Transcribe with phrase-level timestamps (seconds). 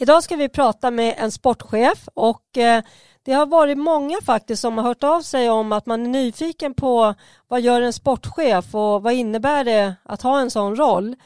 [0.00, 2.82] Idag ska vi prata med en sportchef och eh,
[3.22, 6.74] det har varit många faktiskt som har hört av sig om att man är nyfiken
[6.74, 7.14] på
[7.48, 11.16] vad gör en sportchef och vad innebär det att ha en sån roll.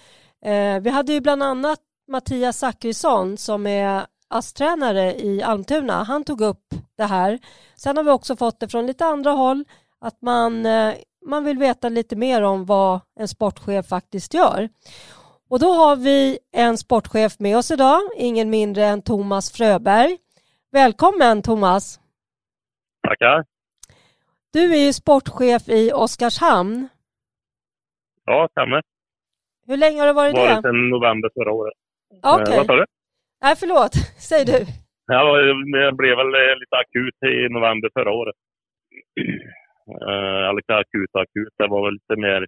[0.44, 6.02] Eh, vi hade ju bland annat Mattias Zackrisson som är ASS-tränare i Almtuna.
[6.02, 7.38] Han tog upp det här.
[7.76, 9.64] Sen har vi också fått det från lite andra håll
[10.00, 10.94] att man, eh,
[11.26, 14.68] man vill veta lite mer om vad en sportchef faktiskt gör.
[15.54, 20.12] Och då har vi en sportchef med oss idag, ingen mindre än Thomas Fröberg.
[20.80, 21.84] Välkommen Thomas!
[23.06, 23.44] Tackar!
[24.52, 26.88] Du är ju sportchef i Oskarshamn.
[28.24, 28.80] Ja, stämmer.
[29.66, 30.62] Hur länge har du varit, varit det?
[30.62, 31.76] sedan november förra året.
[32.22, 32.42] Okej.
[32.42, 32.54] Okay.
[32.54, 32.86] Eh, vad sa du?
[33.42, 33.94] Nej, förlåt.
[34.28, 34.58] Säg du.
[35.06, 35.20] Ja,
[35.76, 38.36] det blev väl eh, lite akut i november förra året.
[40.48, 41.54] Eller inte akut akut.
[41.58, 42.40] Det var väl lite mer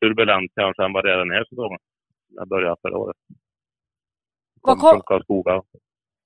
[0.00, 1.82] turbulent kanske än vad det är den här säsongen.
[2.28, 3.16] Jag började förra året.
[4.60, 4.90] Kom, kom...
[4.90, 5.62] från Karlskoga.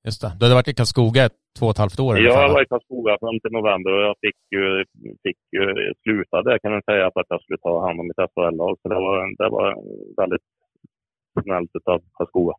[0.05, 0.33] Just det.
[0.39, 2.19] Du hade varit i Karlskoga två och ett halvt år?
[2.19, 4.85] Ja, jag var i Karlskoga fram till november och jag fick ju,
[5.25, 5.65] fick ju
[6.03, 8.75] sluta där kan man säga för att jag skulle ta hand om mitt SHL-lag.
[8.83, 9.69] Så det var, det var
[10.21, 10.47] väldigt
[11.43, 12.55] snällt av Karlskoga.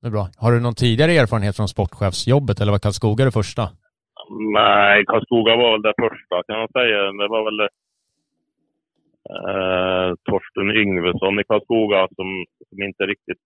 [0.00, 0.28] Det är bra.
[0.42, 3.62] Har du någon tidigare erfarenhet från sportchefsjobbet eller var Karlskoga det första?
[4.58, 6.98] Nej, Karlskoga var väl det första kan man säga.
[7.20, 7.68] Det var väl
[9.48, 13.38] eh, Torsten Yngvesson i Karlskoga som, som inte riktigt...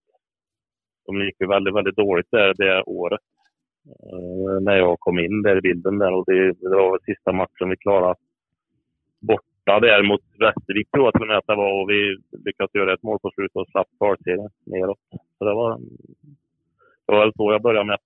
[1.06, 3.20] De gick ju väldigt, väldigt dåligt där det året.
[3.86, 7.32] Eh, när jag kom in där i bilden där och det, det var väl sista
[7.32, 8.14] matchen vi klarade
[9.20, 13.18] borta där mot Västervik tror jag att det var och vi lyckades göra ett mål
[13.18, 14.98] på slutet och slapp kvalserien neråt.
[15.38, 15.78] Så det var,
[17.06, 17.98] det var väl så jag började med.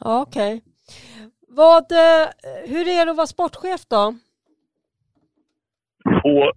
[0.00, 0.56] Okej.
[0.56, 0.60] Okay.
[1.48, 2.28] Vad, eh,
[2.66, 4.14] hur är det att vara sportchef då?
[6.22, 6.52] Få,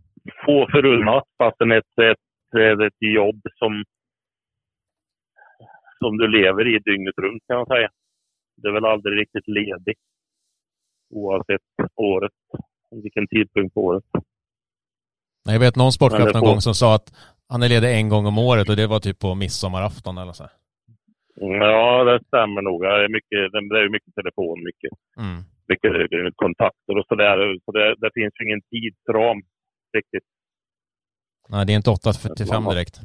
[0.46, 3.84] få förunnat fastän ett, ett, ett jobb som,
[6.00, 7.90] som du lever i dygnet runt kan man säga.
[8.58, 9.96] Det är väl aldrig riktigt ledig
[11.09, 11.62] oavsett
[11.96, 12.31] året,
[13.03, 14.03] vilken tidpunkt på året.
[15.44, 17.08] Jag vet någon sportchef någon gång som sa att
[17.50, 20.44] han är ledig en gång om året och det var typ på midsommarafton eller så.
[21.36, 22.82] Ja, det stämmer nog.
[22.82, 24.92] Det är mycket, det är mycket telefon, mycket.
[25.18, 25.92] Mm mycket
[26.36, 27.38] kontakter och sådär.
[27.66, 29.40] Så det, det finns ju ingen tidsram
[29.96, 30.24] riktigt.
[31.50, 32.96] Nej, det är inte 8 till 5 direkt.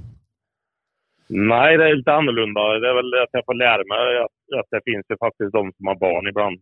[1.28, 2.60] Nej, det är lite annorlunda.
[2.82, 5.72] Det är väl att jag får lära mig att, att det finns ju faktiskt de
[5.76, 6.60] som har barn ibland.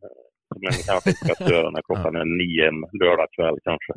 [0.49, 3.93] Som man kanske inte ska störa när klockan är nio en lördagkväll kanske.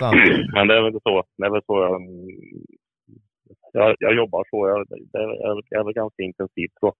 [0.54, 1.24] Men det är väl så.
[1.38, 2.00] Det är väl så jag,
[3.72, 4.68] jag, jag jobbar så.
[4.68, 4.78] Jag,
[5.12, 6.94] det är, det är väl ganska intensivt så.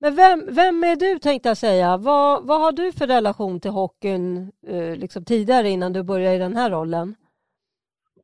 [0.00, 1.96] Men vem, vem är du tänkte jag säga?
[1.96, 6.38] Vad, vad har du för relation till hockeyn eh, liksom tidigare innan du började i
[6.38, 7.14] den här rollen?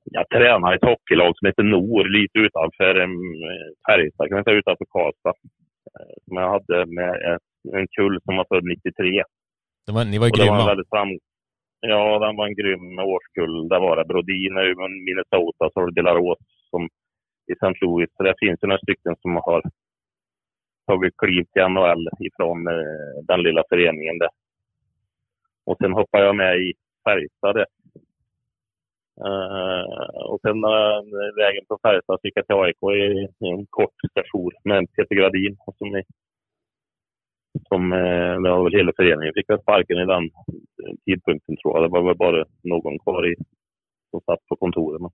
[0.04, 3.08] Jag tränar i ett hockeylag som heter Nor, lite utanför eh,
[3.86, 5.36] Färjestad, kan man säga, utanför Karlstad.
[5.94, 7.38] Eh, som jag hade med
[7.78, 9.22] en kull som var född 93.
[9.86, 10.52] Det var, ni var grymma.
[10.52, 11.12] Det var väldigt fram...
[11.80, 13.68] Ja, den var en grym årskull.
[13.68, 14.54] Där var det Brodin
[15.06, 16.38] Minnesota, så var det Delaros
[16.70, 16.82] som
[17.52, 17.78] i St.
[17.80, 18.10] Louis.
[18.16, 19.62] Så det finns ju några stycken som har
[20.86, 24.28] tagit kliv till NHL ifrån eh, den lilla föreningen där.
[25.66, 26.72] Och sen hoppade jag med i
[27.04, 27.56] Färjestad.
[29.26, 31.00] eh, och sen eh,
[31.36, 35.56] vägen från Färjestad gick jag till AIK i, i en kort station med Peter Gradin.
[35.78, 36.02] Som,
[37.68, 40.30] som eh, det var väl hela föreningen fick jag sparken i den
[41.04, 41.82] tidpunkten tror jag.
[41.84, 43.34] Det var väl bara någon kvar i,
[44.10, 45.12] som satt på kontoret.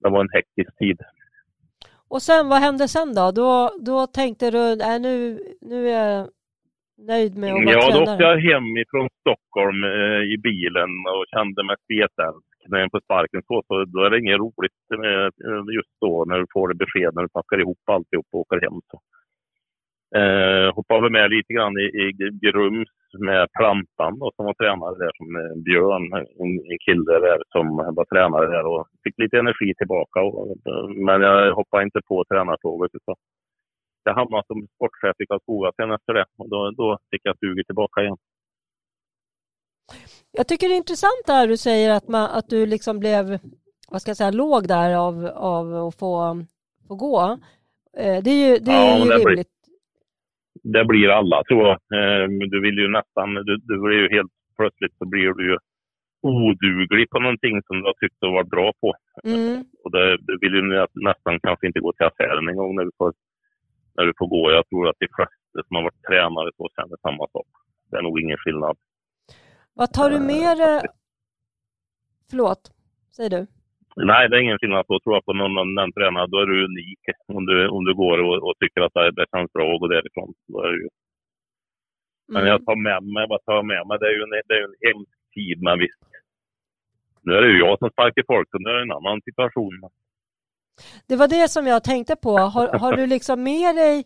[0.00, 1.00] Det var en hektisk tid.
[2.10, 3.30] Och sen, vad hände sen då?
[3.40, 6.28] Då, då tänkte du, nej nu, nu är jag
[7.12, 8.04] nöjd med att vara Ja, tränare.
[8.06, 12.90] då åkte jag hem ifrån Stockholm eh, i bilen och kände mig spetälsk när jag
[12.90, 13.42] på sparken.
[13.48, 15.28] Så, så då är det inget roligt eh,
[15.76, 18.78] just då när du får det besked när du packar ihop alltihop och åker hem.
[18.90, 18.96] Så.
[20.18, 22.06] Eh, hoppade med lite grann i, i
[22.42, 22.88] Grums
[23.18, 26.04] med Plantan då, som var tränare där, som eh, Björn,
[26.42, 27.66] en, en kille där som
[27.98, 30.20] var tränare där och fick lite energi tillbaka.
[30.20, 30.56] Och,
[31.06, 33.14] men jag hoppade inte på tränartåget utan
[34.04, 37.66] jag hamnade som sportchef i Karlskoga sen efter det och då, då fick jag suget
[37.66, 38.16] tillbaka igen.
[40.32, 43.38] Jag tycker det är intressant där du säger att, man, att du liksom blev,
[43.88, 46.44] vad ska jag säga, låg där av, av att få,
[46.88, 47.38] få gå.
[47.96, 49.57] Eh, det är ju, det är ja, ju rimligt
[50.62, 51.76] det blir alla tror jag.
[51.96, 55.58] Eh, du vill ju nästan, du, du blir ju helt plötsligt så blir du ju
[56.22, 58.94] oduglig på någonting som du har tyckt att vara bra på.
[59.24, 59.64] Mm.
[59.84, 60.62] Och det, du vill ju
[61.08, 63.12] nästan kanske inte gå till affären en gång när du får,
[63.96, 64.50] när du får gå.
[64.50, 67.48] Jag tror att de flesta som har varit tränare så känner samma sak.
[67.90, 68.76] Det är nog ingen skillnad.
[69.74, 70.80] Vad tar du med dig?
[72.30, 72.62] Förlåt,
[73.16, 73.46] säger du?
[74.04, 75.00] Nej, det är ingen skillnad på.
[75.00, 76.98] Tror jag på någon annan tränare, då är du unik.
[77.26, 79.86] Om du, om du går och, och tycker att det, det känns bra att gå
[79.86, 80.34] därifrån.
[80.48, 80.88] Då är ju...
[82.32, 82.64] Men jag mm.
[82.64, 83.98] tar med mig, vad tar jag med mig?
[83.98, 86.02] Det är ju en, det är en hemsk tid, men visst.
[87.22, 89.80] Nu är det ju jag som sparkar folk, så nu är det en annan situation.
[91.08, 92.38] Det var det som jag tänkte på.
[92.38, 94.04] Har, har du liksom med dig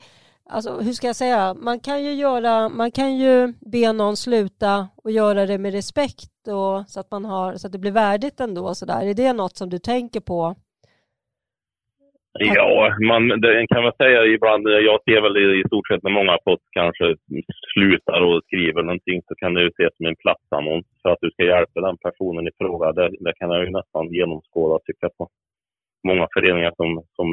[0.51, 1.55] Alltså, hur ska jag säga?
[1.55, 6.49] Man kan ju göra, man kan ju be någon sluta och göra det med respekt
[6.49, 9.07] och så att man har, så att det blir värdigt ändå så där.
[9.11, 10.55] Är det något som du tänker på?
[12.39, 14.69] Ja, man det kan man säga ibland.
[14.69, 17.17] Jag ser väl i stort sett när många fått kanske
[17.73, 21.31] slutar och skriver någonting så kan det ju ses som en platsannons för att du
[21.31, 22.93] ska hjälpa den personen i fråga.
[22.93, 25.29] Det, det kan jag ju nästan genomskåda tycker jag på.
[26.09, 27.29] Många föreningar som, som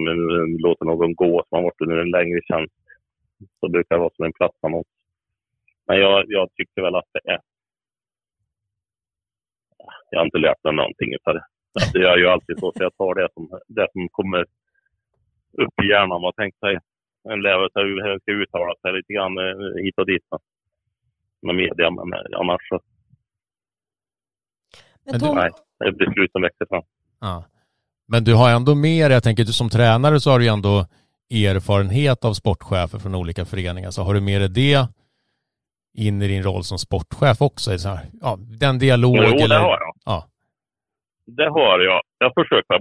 [0.65, 2.73] låter någon gå som har varit under en längre tjänst
[3.59, 4.87] så brukar det vara som en platsannons.
[5.87, 7.39] Men jag, jag tycker väl att det är...
[10.09, 11.45] Jag har inte lärt mig någonting av det.
[11.73, 14.41] Alltså jag är ju alltid så, så jag tar det som, det som kommer
[15.63, 16.21] upp i hjärnan.
[16.21, 16.79] Vad tänkte sig
[17.23, 20.23] en lärare hur ska uttala sig lite grann eh, hit och dit
[21.41, 22.79] med media, men eh, annars så...
[25.03, 25.35] Men Tom...
[25.35, 25.49] Nej,
[25.79, 26.83] det är beslut som växer fram.
[27.19, 27.45] Ja.
[28.07, 30.85] Men du har ändå mer, jag tänker som tränare så har du ju ändå
[31.29, 34.87] erfarenhet av sportchefer från olika föreningar så har du med dig det
[36.07, 37.77] in i din roll som sportchef också?
[37.77, 39.23] Så här, ja, den dialogen?
[39.31, 39.93] Jo, det har jag.
[40.05, 40.19] Ja.
[41.37, 42.01] Det har jag.
[42.17, 42.73] Jag försöker.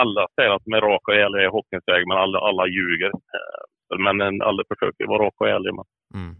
[0.00, 3.10] Alla säger att de är raka och ärliga i hockeyns väg, men alla, alla ljuger.
[3.36, 5.72] Eh, men alla försöker vara raka och ärliga.
[6.14, 6.34] Mm.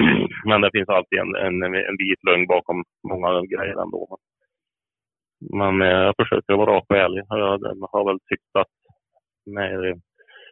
[0.44, 4.18] Men det finns alltid en, en, en vit lögn bakom många grejer ändå.
[5.40, 7.22] Men eh, jag försöker vara rak och ärlig.
[7.28, 7.58] Jag
[7.92, 8.74] har väl tyckt att
[9.46, 10.00] med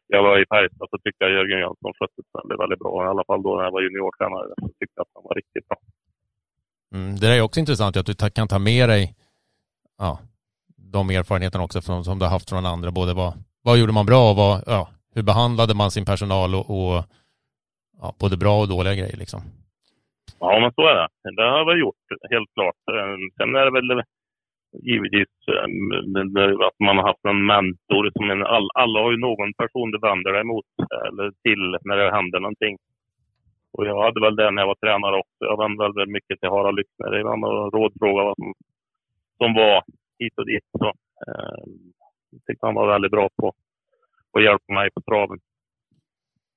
[0.07, 3.05] jag var i Färjestad så tyckte jag Jörgen Jönsson skötte sig väldigt, väldigt bra.
[3.05, 5.69] I alla fall då när jag var juniortränare så tyckte jag att han var riktigt
[5.69, 5.79] bra.
[6.95, 9.15] Mm, det är också intressant att du kan ta med dig
[9.99, 10.19] ja,
[10.77, 12.91] de erfarenheterna också från, som du har haft från andra.
[12.91, 16.67] Både vad, vad gjorde man bra och vad, ja, hur behandlade man sin personal och,
[16.77, 17.05] och
[18.01, 19.41] ja, både bra och dåliga grejer liksom.
[20.39, 21.09] Ja, men så är det.
[21.37, 22.77] Det har jag väl gjort, helt klart.
[23.37, 24.05] Sen är det väl
[24.83, 28.11] givetvis eh, att man har haft en mentor.
[28.13, 30.71] Som en, all, alla har ju någon person du vänder dig mot
[31.09, 32.77] eller till när det händer någonting.
[33.73, 35.41] Och jag hade väl det när jag var tränare också.
[35.51, 38.55] Jag vände väl mycket till Harald Lyckner ibland och rådfrågade vad som,
[39.39, 39.85] som var
[40.19, 40.67] hit och dit.
[40.79, 40.87] Så,
[41.27, 41.63] eh,
[42.31, 43.53] jag tyckte han var väldigt bra på
[44.33, 45.39] att hjälpa mig på traven.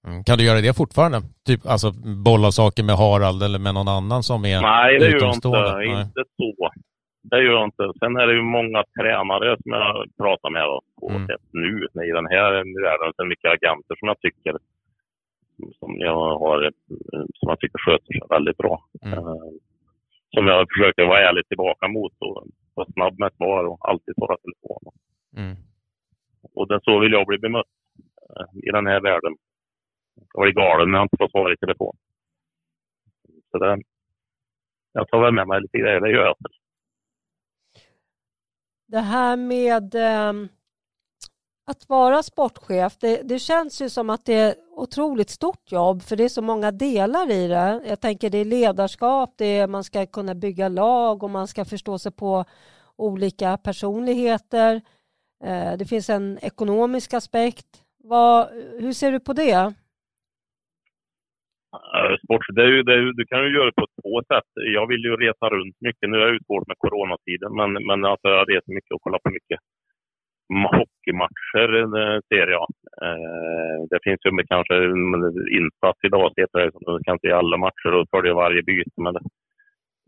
[0.08, 0.24] Mm.
[0.24, 1.22] Kan du göra det fortfarande?
[1.46, 1.92] Typ alltså
[2.26, 5.50] bolla saker med Harald eller med någon annan som är Nej, det gör jag inte.
[5.50, 5.88] Nej.
[5.88, 6.70] Inte så
[7.30, 7.92] det gör jag inte.
[8.00, 11.28] Sen är det ju många tränare som jag pratar med då, på mm.
[11.28, 12.52] sätt nu i den här
[12.84, 13.14] världen.
[13.16, 14.58] Sen mycket agenter som jag tycker
[15.80, 16.72] som jag har
[17.34, 18.86] som jag tycker sköter sig väldigt bra.
[19.02, 19.20] Mm.
[19.20, 19.52] Uh,
[20.36, 24.38] som jag försöker vara ärlig tillbaka mot och vara snabb med svar och alltid svara
[24.38, 24.94] telefon.
[25.38, 25.56] Mm.
[26.54, 27.74] Och det, så vill jag bli bemött
[28.40, 29.36] uh, i den här världen.
[30.34, 31.96] Jag blir galen när jag inte får svara i telefon.
[33.52, 33.82] Så det,
[34.94, 36.36] jag tar väl med mig lite grejer, det gör jag.
[38.88, 40.34] Det här med eh,
[41.68, 46.16] att vara sportchef, det, det, känns ju som att det är otroligt stort jobb för
[46.16, 47.82] det är så många delar i det.
[47.88, 51.66] Jag tänker det är ledarskap, det är man ska kunna bygga lag och man ska
[51.66, 52.46] förstå sig på
[52.96, 54.82] olika personligheter.
[55.44, 57.84] Eh, det finns en ekonomisk aspekt.
[58.04, 58.48] Vad,
[58.80, 59.74] hur ser du på det?
[61.96, 64.50] Eh, sport, det är ju, det är, du kan ju göra det på två sätt.
[64.78, 66.10] Jag vill ju resa runt mycket.
[66.10, 69.30] Nu är jag svårt med coronatiden, men, men alltså jag reser mycket och kollar på
[69.30, 69.60] mycket
[70.78, 71.70] hockeymatcher,
[72.02, 72.68] eh, ser jag.
[73.06, 74.76] Eh, det finns ju kanske
[75.60, 79.22] insats idag, jag som kan se alla matcher och följa varje byte, men det,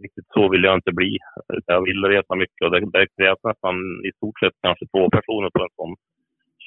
[0.04, 1.18] riktigt så vill jag inte bli.
[1.66, 3.76] Jag vill resa mycket och det, det krävs nästan
[4.08, 5.96] i stort sett kanske två personer på en sån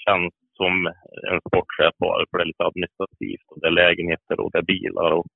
[0.05, 0.75] tjänst som
[1.31, 4.71] en sportchef har, för det är lite administrativt och det är lägenheter och det är
[4.75, 5.11] bilar.
[5.19, 5.27] Och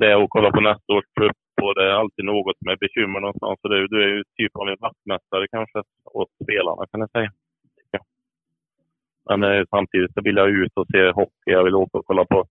[0.00, 3.20] det och kolla på nästa års trupp och det är alltid något som är bekymmer
[3.20, 3.58] någonstans.
[3.62, 7.30] Så du, du är ju typ av en vaktmästare kanske åt spelarna kan jag säga.
[9.28, 11.50] Men eh, samtidigt så vill jag ut och se hockey.
[11.56, 12.44] Jag vill åka och kolla på...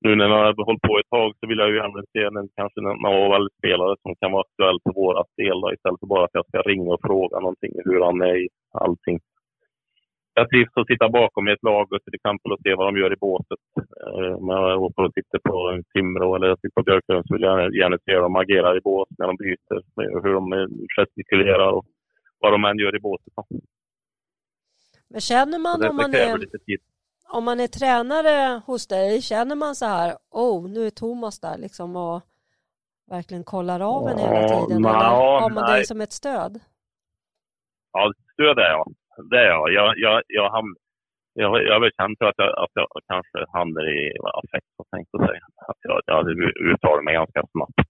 [0.00, 2.48] Nu när jag har hållit på ett tag så vill jag ju gärna se en,
[2.56, 6.46] kanske någon AHL-spelare som kan vara aktuell för våra del istället för bara att jag
[6.46, 9.18] ska ringa och fråga någonting hur han är i allting
[10.38, 13.00] jag trivs att sitta bakom i ett lag och till exempel och se vad de
[13.00, 13.62] gör i båset.
[14.40, 17.42] Om eh, jag åker och tittar på Timrå eller jag tittar på Björklund så vill
[17.42, 19.78] jag gärna se hur de agerar i bås när de byter.
[20.22, 21.84] Hur de gestikulerar och
[22.40, 23.32] vad de än gör i båset.
[25.08, 26.38] Men känner man om man, är,
[27.28, 31.58] om man är tränare hos dig, känner man så här, oh nu är Thomas där
[31.58, 32.22] liksom och
[33.10, 34.82] verkligen kollar av en hela tiden?
[34.82, 35.74] Ja, eller har man nej.
[35.74, 36.60] dig som ett stöd?
[37.92, 38.94] Ja, stöd är jag
[39.30, 39.72] det är jag.
[39.72, 40.76] Jag, jag, jag, ham,
[41.34, 45.46] jag, jag har väl känt att jag, att jag kanske hamnar i affekt, tänkte säga.
[45.68, 46.28] Att jag, jag
[46.70, 47.80] uttalar mig ganska snabbt.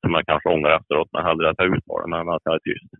[0.00, 2.58] Som jag kanske ångrar efteråt, men hellre att jag uttalar mig än att jag är
[2.58, 2.90] tyst.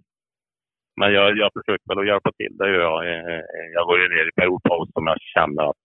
[1.01, 2.99] Men jag, jag försöker väl att hjälpa till, det gör jag.
[3.07, 3.41] Eh,
[3.75, 5.83] jag går ju ner i periodpaus om jag känner att,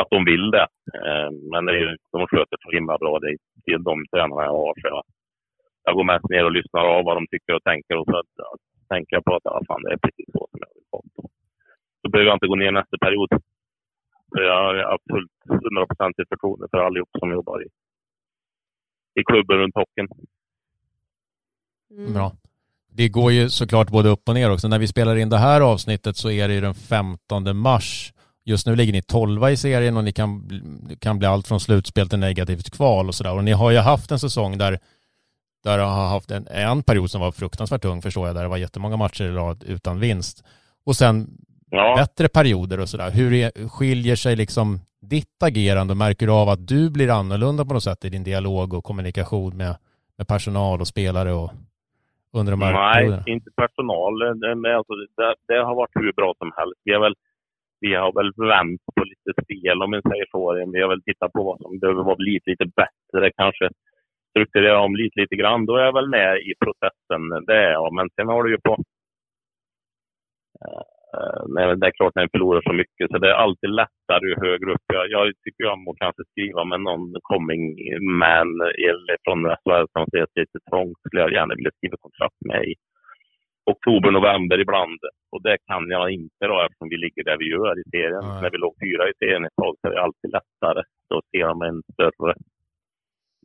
[0.00, 0.66] att de vill det.
[0.98, 3.28] Eh, men det är ju, de sköter så himla bra, det
[3.72, 4.74] är de tränarna jag har.
[4.80, 5.02] Så jag,
[5.88, 8.32] jag går mest ner och lyssnar av vad de tycker och tänker och så att,
[8.92, 11.00] tänker jag på att ja, fan, det är precis så som jag vill ha
[12.00, 13.30] Så behöver jag inte gå ner nästa period.
[14.30, 17.68] Så jag har absolut hundraprocentigt förtroende för allihop som jobbar i,
[19.20, 20.08] i klubben runt hockeyn.
[21.90, 22.12] Mm.
[22.14, 22.28] Bra.
[22.98, 24.68] Det går ju såklart både upp och ner också.
[24.68, 28.12] När vi spelar in det här avsnittet så är det ju den 15 mars.
[28.44, 30.48] Just nu ligger ni 12 i serien och ni kan,
[31.00, 33.34] kan bli allt från slutspel till negativt kval och sådär.
[33.36, 34.78] Och ni har ju haft en säsong där
[35.64, 38.56] där har haft en, en period som var fruktansvärt tung förstår jag, där det var
[38.56, 40.44] jättemånga matcher i rad utan vinst.
[40.86, 41.26] Och sen
[41.70, 41.94] ja.
[41.96, 43.10] bättre perioder och sådär.
[43.10, 45.94] Hur är, skiljer sig liksom ditt agerande?
[45.94, 49.56] Märker du av att du blir annorlunda på något sätt i din dialog och kommunikation
[49.56, 49.74] med,
[50.18, 51.50] med personal och spelare och
[52.32, 53.22] under de här Nej, perioderna?
[53.26, 54.14] inte personal.
[54.62, 56.80] Men alltså, det, det, har varit hur bra som helst.
[56.84, 57.14] Vi har väl,
[57.80, 60.40] vi har väl vänt på lite spel om man säger så.
[60.72, 63.68] Vi har väl tittat på vad som behöver vara lite, lite bättre kanske
[64.30, 67.22] strukturera om lite, lite grann, då är jag väl med i processen.
[67.46, 67.94] Det är jag.
[67.94, 68.72] Men sen har du ju på...
[70.64, 74.34] Eh, det är klart när jag förlorar så mycket, så det är alltid lättare ju
[74.46, 74.86] högre upp.
[74.92, 77.64] Jag, jag tycker om att kanske skriva med någon coming
[78.24, 78.50] man
[78.88, 80.98] eller från SHL som ser lite trångt.
[80.98, 82.74] Skulle jag gärna vilja skriva kontrakt med i
[83.72, 85.00] oktober, november ibland.
[85.32, 88.24] Och det kan jag inte då eftersom vi ligger där vi gör i serien.
[88.24, 88.40] Mm.
[88.42, 90.82] När vi låg fyra i serien ett tag så är det alltid lättare.
[91.10, 92.34] Då ser de en större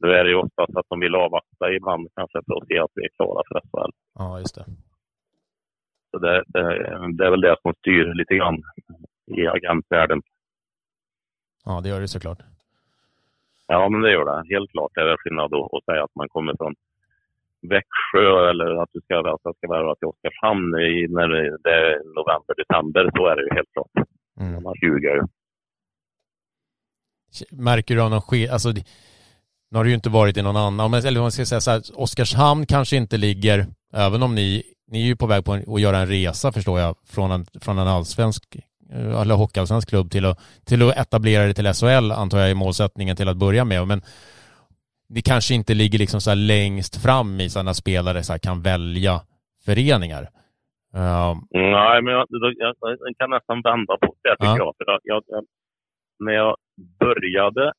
[0.03, 2.91] nu är det ju oftast att de vill avvakta ibland kanske för att se att
[2.95, 3.91] vi är klara för SHL.
[4.15, 4.65] Ja, just det.
[6.11, 6.63] Så det, det,
[7.17, 8.63] det är väl det som styr lite grann
[9.25, 10.21] i agentvärlden.
[11.65, 12.39] Ja, det gör det såklart.
[13.67, 14.55] Ja, men det gör det.
[14.55, 16.75] Helt klart är det skillnad att säga att man kommer från
[17.61, 21.27] Växjö eller att du ska, att ska värva till Oskarshamn i, när
[21.63, 23.11] det är november, december.
[23.15, 24.07] Så är det ju helt klart.
[24.39, 24.55] Mm.
[24.57, 25.23] Annars ljuger jag ju.
[27.51, 28.53] Märker du av någon skillnad?
[28.53, 28.69] Alltså,
[29.73, 31.81] nu har det ju inte varit i någon annan, eller man ska säga så här,
[31.95, 35.97] Oskarshamn kanske inte ligger, även om ni, ni är ju på väg på att göra
[35.97, 38.55] en resa förstår jag, från en, från en allsvensk
[38.91, 42.55] eh, eller hockeyallsvensk klubb till att, till att etablera det till SHL antar jag är
[42.55, 43.87] målsättningen till att börja med.
[43.87, 44.01] Men
[45.09, 49.19] det kanske inte ligger liksom så längst fram i sådana spelare så kan välja
[49.65, 50.21] föreningar.
[50.95, 54.57] Uh, Nej, men jag, jag, jag, kan nästan vända på det tycker ja.
[54.57, 54.73] jag.
[54.77, 55.45] För jag, jag.
[56.19, 56.55] När jag
[56.99, 57.73] började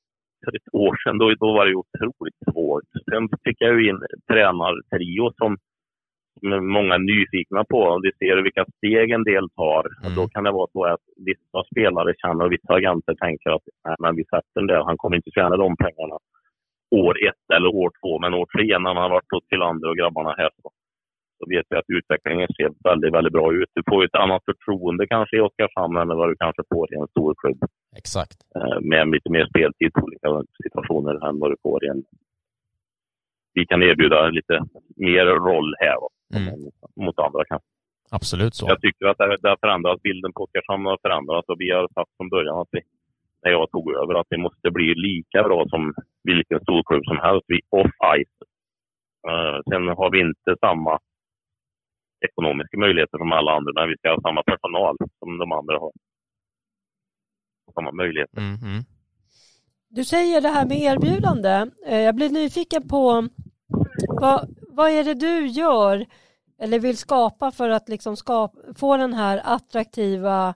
[0.45, 2.91] för ett år sedan, då, då var det otroligt svårt.
[3.11, 5.57] Sen fick jag ju in tränartrio som,
[6.41, 8.01] som många är nyfikna på.
[8.03, 9.85] Vi ser vilka steg en del tar.
[10.03, 10.15] Mm.
[10.17, 13.97] Då kan det vara så att vissa spelare känner och vissa agenter tänker att Nej,
[13.99, 16.19] men vi sätter den där, han kommer inte tjäna de pengarna
[16.91, 19.97] år ett eller år två, men år tre när han har varit hos Tillander och
[19.97, 20.71] grabbarna här så
[21.39, 23.71] så vet vi att utvecklingen ser väldigt, väldigt bra ut.
[23.75, 27.09] Du får ett annat förtroende kanske i Oskarshamn än vad du kanske får i en
[27.15, 27.61] stor klubb.
[27.97, 28.39] Exakt.
[28.57, 30.29] Eh, med lite mer speltid på olika
[30.63, 32.05] situationer än vad du får i en...
[33.55, 34.61] Vi kan erbjuda lite
[34.97, 35.99] mer roll här
[36.37, 36.55] mm.
[36.97, 37.69] mot andra kanske.
[38.11, 38.67] Absolut så.
[38.69, 40.03] Jag tycker att det har förändrats.
[40.03, 42.81] Bilden på Oskarshamn har förändrats och vi har sagt från början att vi,
[43.43, 47.45] när jag tog över, att vi måste bli lika bra som vilken storklubb som helst.
[47.49, 48.39] Vi off-ice.
[49.31, 50.99] Uh, sen har vi inte samma
[52.29, 55.93] ekonomiska möjligheter som alla andra, men vi ska ha samma personal som de andra har.
[57.75, 58.39] Samma möjligheter.
[58.39, 58.85] Mm.
[59.89, 61.67] Du säger det här med erbjudande.
[61.87, 63.29] Eh, jag blir nyfiken på
[64.21, 66.07] vad, vad är det du gör
[66.61, 70.55] eller vill skapa för att liksom skapa, få den här attraktiva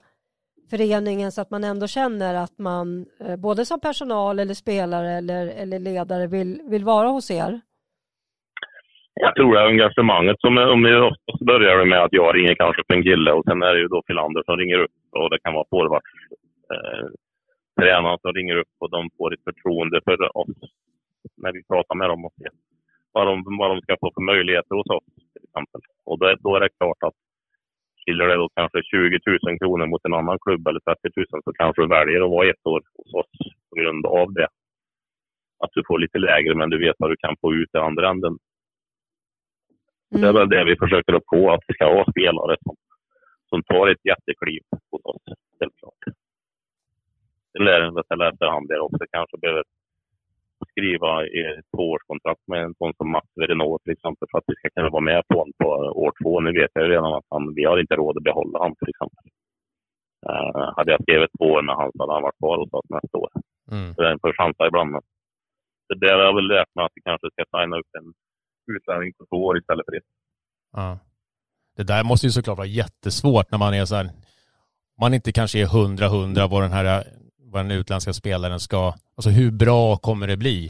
[0.69, 5.47] föreningen så att man ändå känner att man eh, både som personal eller spelare eller,
[5.47, 7.61] eller ledare vill, vill vara hos er?
[9.13, 12.81] Jag tror det är engagemanget som, om vi oftast börjar med att jag ringer kanske
[12.87, 15.39] för en kille och sen är det ju då Filander som ringer upp och det
[15.39, 16.05] kan vara forwards,
[16.75, 17.07] eh,
[17.79, 20.57] tränaren som ringer upp och de får ett förtroende för oss
[21.37, 22.51] när vi pratar med dem och ser
[23.11, 25.81] vad de, vad de ska få för möjligheter hos oss till exempel.
[26.05, 27.13] Och då, då är det klart att
[28.05, 31.53] skiljer det då kanske 20 000 kronor mot en annan klubb eller 30 000 så
[31.53, 33.31] kanske du väljer att vara ett år hos oss
[33.69, 34.47] på grund av det.
[35.63, 38.09] Att du får lite lägre men du vet vad du kan få ut i andra
[38.09, 38.37] änden.
[40.11, 40.21] Mm.
[40.21, 42.75] Det är väl det vi försöker att få, att vi ska ha spelare som,
[43.49, 44.61] som tar ett jättekliv
[44.91, 45.23] hos oss,
[45.59, 46.15] helt klart.
[47.51, 49.63] Sen lär det väl efterhand det också kanske behöver
[50.71, 54.69] skriva i tvåårskontrakt med en sån som Mats Verenå till exempel för att vi ska
[54.69, 55.67] kunna vara med på honom på
[56.03, 56.39] år två.
[56.39, 58.93] Nu vet jag ju redan att han, vi har inte råd att behålla honom till
[58.93, 59.25] exempel.
[60.29, 62.89] Uh, hade jag skrivit två år med honom så hade han varit kvar hos oss
[62.89, 63.31] nästa år.
[63.71, 63.93] Mm.
[63.93, 64.91] Så det är en chansa ibland.
[65.87, 68.07] Så det har jag väl lärt mig att vi kanske ska signa upp en
[68.75, 70.09] utlänning på två år istället för ett.
[70.71, 70.99] Ja.
[71.77, 74.09] Det där måste ju såklart vara jättesvårt när man är så här,
[75.01, 77.03] man inte kanske är hundra hundra vad den här
[77.51, 80.69] vad den utländska spelaren ska, alltså hur bra kommer det bli?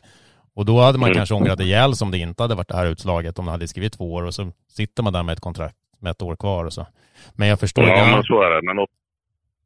[0.53, 1.15] Och då hade man mm.
[1.15, 3.93] kanske ångrat ihjäl som det inte hade varit det här utslaget om man hade skrivit
[3.93, 6.73] två år och så sitter man där med ett kontrakt med ett år kvar och
[6.73, 6.87] så.
[7.35, 7.83] Men jag förstår.
[7.83, 8.61] Ja, men så är det.
[8.61, 8.87] Men då,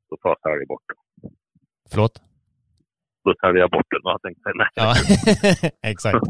[0.09, 1.29] då tar jag bort det.
[1.91, 2.21] Förlåt?
[3.23, 3.99] Då tar jag bort det.
[4.03, 4.67] Jag tänkte, nej.
[4.75, 4.95] Ja,
[5.89, 6.19] exakt.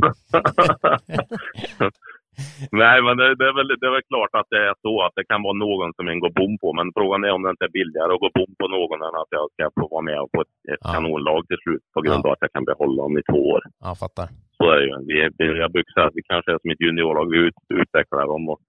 [2.82, 5.16] Nej, men det, det, är väl, det är väl klart att det är så att
[5.18, 6.68] det kan vara någon som en går bom på.
[6.78, 9.32] Men frågan är om det inte är billigare att gå bom på någon än att
[9.38, 10.90] jag ska få vara med på ett, ett ja.
[10.94, 12.28] kanonlag till slut på grund ja.
[12.28, 13.62] av att jag kan behålla dem i två år.
[13.86, 14.28] Ja, fattar.
[14.58, 14.96] Så är det ju.
[15.10, 17.26] Vi, vi, jag brukar säga att vi kanske är som ett juniorlag.
[17.34, 18.60] Vi ut, utvecklar dem och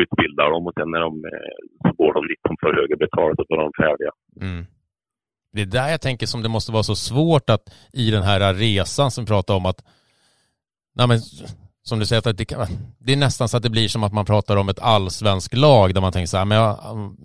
[0.00, 3.46] utbildar dem och sen när de, eh, så går de de får högre betalt och
[3.48, 4.12] så är de färdiga.
[4.40, 4.64] Mm.
[5.52, 8.54] Det är där jag tänker som det måste vara så svårt att i den här
[8.54, 9.80] resan som vi pratar om att
[10.94, 11.18] nej men,
[11.88, 12.60] som du säger, att det, kan,
[13.06, 15.94] det är nästan så att det blir som att man pratar om ett allsvensk lag
[15.94, 16.58] där man tänker så här, men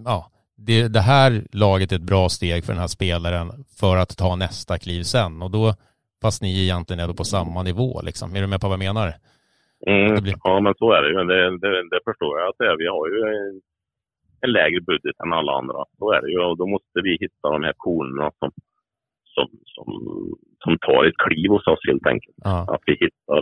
[0.06, 0.20] ja,
[0.68, 1.30] det, det här
[1.64, 3.48] laget är ett bra steg för den här spelaren
[3.80, 5.74] för att ta nästa kliv sen och då,
[6.24, 8.36] fast ni egentligen är då på samma nivå liksom.
[8.36, 9.08] Är du med på vad jag menar?
[9.88, 10.36] Mm, blir...
[10.44, 11.16] Ja, men så är det ju.
[11.32, 12.78] Det, det, det, förstår jag att det är.
[12.84, 13.62] Vi har ju en,
[14.44, 15.80] en, lägre budget än alla andra.
[15.98, 16.40] Så är det ju.
[16.50, 18.52] Och då måste vi hitta de här konerna som,
[19.34, 19.88] som, som,
[20.64, 22.38] som tar ett kliv hos oss helt enkelt.
[22.44, 22.58] Ja.
[22.74, 23.42] Att vi hittar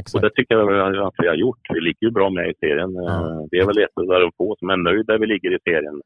[0.00, 0.14] Exakt.
[0.14, 1.62] Och det tycker jag att vi har gjort.
[1.76, 2.90] Vi ligger ju bra med i serien.
[2.94, 3.46] Ja.
[3.50, 5.96] Vi är väl ett av de få som är nöjda där vi ligger i serien.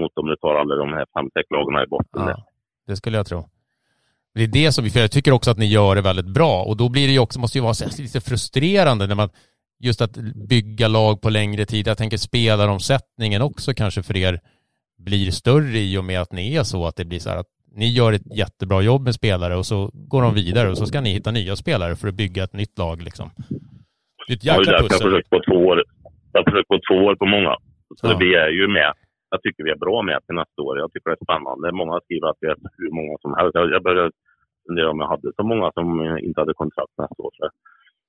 [0.00, 2.22] Mot om du tar alla de här fem, sex lagen i botten.
[2.32, 2.44] Ja,
[2.86, 3.40] det skulle jag tro.
[4.34, 6.62] Det är det som vi, för jag tycker också att ni gör det väldigt bra
[6.62, 9.30] och då blir det ju också, måste ju vara lite frustrerande när man,
[9.78, 10.16] just att
[10.48, 11.86] bygga lag på längre tid.
[11.86, 14.40] Jag tänker spelaromsättningen också kanske för er
[14.98, 17.46] blir större i och med att ni är så att det blir så här att
[17.80, 19.78] ni gör ett jättebra jobb med spelare och så
[20.12, 22.78] går de vidare och så ska ni hitta nya spelare för att bygga ett nytt
[22.78, 23.28] lag liksom.
[24.26, 24.94] Det är ett jäkla ja, pussel.
[24.94, 25.78] Jag har försökt på två år.
[26.32, 27.52] Jag har försökt på två år på många.
[27.98, 28.16] Så ja.
[28.22, 28.92] vi är ju med.
[29.30, 30.74] Jag tycker vi är bra med till nästa år.
[30.82, 31.72] Jag tycker det är spännande.
[31.82, 33.54] Många skriver att vi är hur många som helst.
[33.76, 34.10] Jag började
[34.66, 35.86] fundera om jag hade så många som
[36.26, 37.32] inte hade kontrakt nästa år.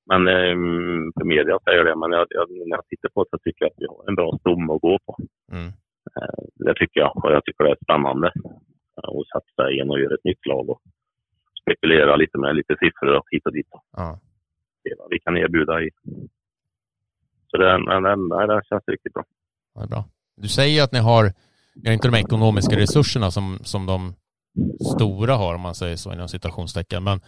[0.09, 0.55] Men eh,
[1.15, 1.95] för media säger det.
[2.01, 4.19] Men jag, jag, när jag tittar på det så tycker jag att vi har en
[4.19, 5.13] bra stomme att gå på.
[5.55, 5.69] Mm.
[6.17, 7.11] Eh, det tycker jag.
[7.23, 8.27] Och jag tycker det är spännande
[9.07, 10.81] och satsa igen och göra ett nytt lag och
[11.61, 13.67] spekulera lite med lite siffror och hit och dit.
[13.97, 14.19] Ja.
[14.83, 15.89] Det är vad vi kan erbjuda i.
[17.47, 19.23] Så det, nej, det känns riktigt bra.
[19.75, 20.05] Ja, bra.
[20.37, 21.23] Du säger att ni har,
[21.75, 24.13] ni har inte de ekonomiska resurserna som, som de
[24.95, 27.03] stora har om man säger så inom citationstecken.
[27.03, 27.21] Men,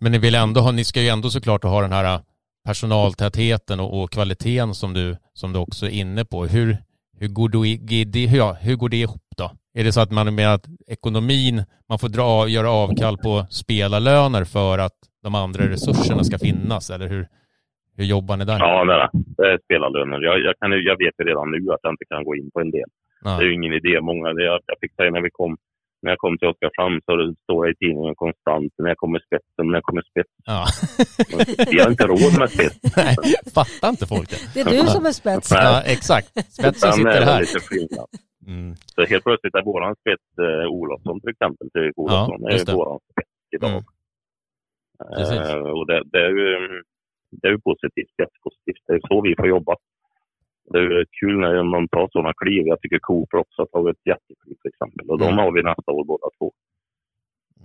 [0.00, 2.20] men ni vill ändå ha, ni ska ju ändå såklart ha den här
[2.64, 6.46] personaltätheten och, och kvaliteten som du, som du också är inne på.
[6.46, 6.76] Hur,
[7.18, 9.50] hur, går det, hur, hur går det ihop då?
[9.78, 14.44] Är det så att man menar att ekonomin, man får dra, göra avkall på spelarlöner
[14.44, 16.90] för att de andra resurserna ska finnas?
[16.90, 17.26] Eller hur,
[17.96, 18.58] hur jobbar ni där?
[18.58, 20.18] Ja, nej, det är spelarlöner.
[20.28, 22.60] Jag, jag, kan, jag vet ju redan nu att jag inte kan gå in på
[22.60, 22.88] en del.
[23.24, 23.30] Ja.
[23.30, 24.00] Det är ju ingen idé.
[24.00, 25.56] Många, jag, jag fick säga när vi kom
[26.02, 29.64] när jag kom till Oskarshamn så står det i tidningen konstant när jag kommer spetsen,
[29.70, 30.32] när jag kommer spets.
[30.44, 30.66] Ja.
[31.70, 32.78] Vi har inte råd med spets.
[32.96, 33.14] Nej,
[33.54, 34.40] fattar inte folk det?
[34.54, 35.52] Det är du som är spets.
[35.52, 36.28] Ja, exakt.
[36.58, 37.40] Spetsen sitter här.
[37.40, 38.08] Lite skillnad.
[38.46, 38.74] Mm.
[38.94, 41.70] Så helt plötsligt är våran spets eh, Olofsson till exempel.
[41.70, 43.70] Till Olofsson ja, är våran spets idag.
[43.70, 43.84] Mm.
[44.98, 46.82] Uh, och det, det, är ju,
[47.30, 48.82] det är ju positivt, jättepositivt.
[48.86, 49.76] Det är så vi får jobba.
[50.72, 52.66] Det är kul när man tar sådana kliv.
[52.66, 55.10] Jag tycker Cooper också har tagit ett jättekliv till exempel.
[55.10, 55.26] Och mm.
[55.26, 56.52] de har vi nästa år båda två.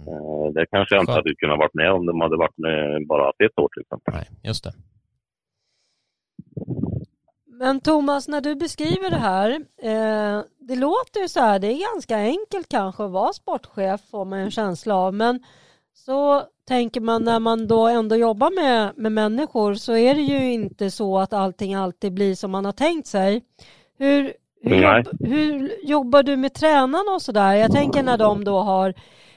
[0.08, 3.30] Uh, det kanske jag inte hade kunnat varit med om de hade varit med bara
[3.30, 4.14] ett år till exempel.
[4.14, 4.74] Nej, just det.
[7.62, 9.50] Men Thomas, när du beskriver det här,
[9.82, 14.26] eh, det låter ju så här, det är ganska enkelt kanske att vara sportchef får
[14.26, 15.44] man en känsla av, men
[15.94, 20.54] så tänker man när man då ändå jobbar med, med människor så är det ju
[20.54, 23.44] inte så att allting alltid blir som man har tänkt sig.
[23.98, 27.54] Hur, hur, jobb, hur jobbar du med tränarna och sådär?
[27.54, 28.94] Jag tänker när de då har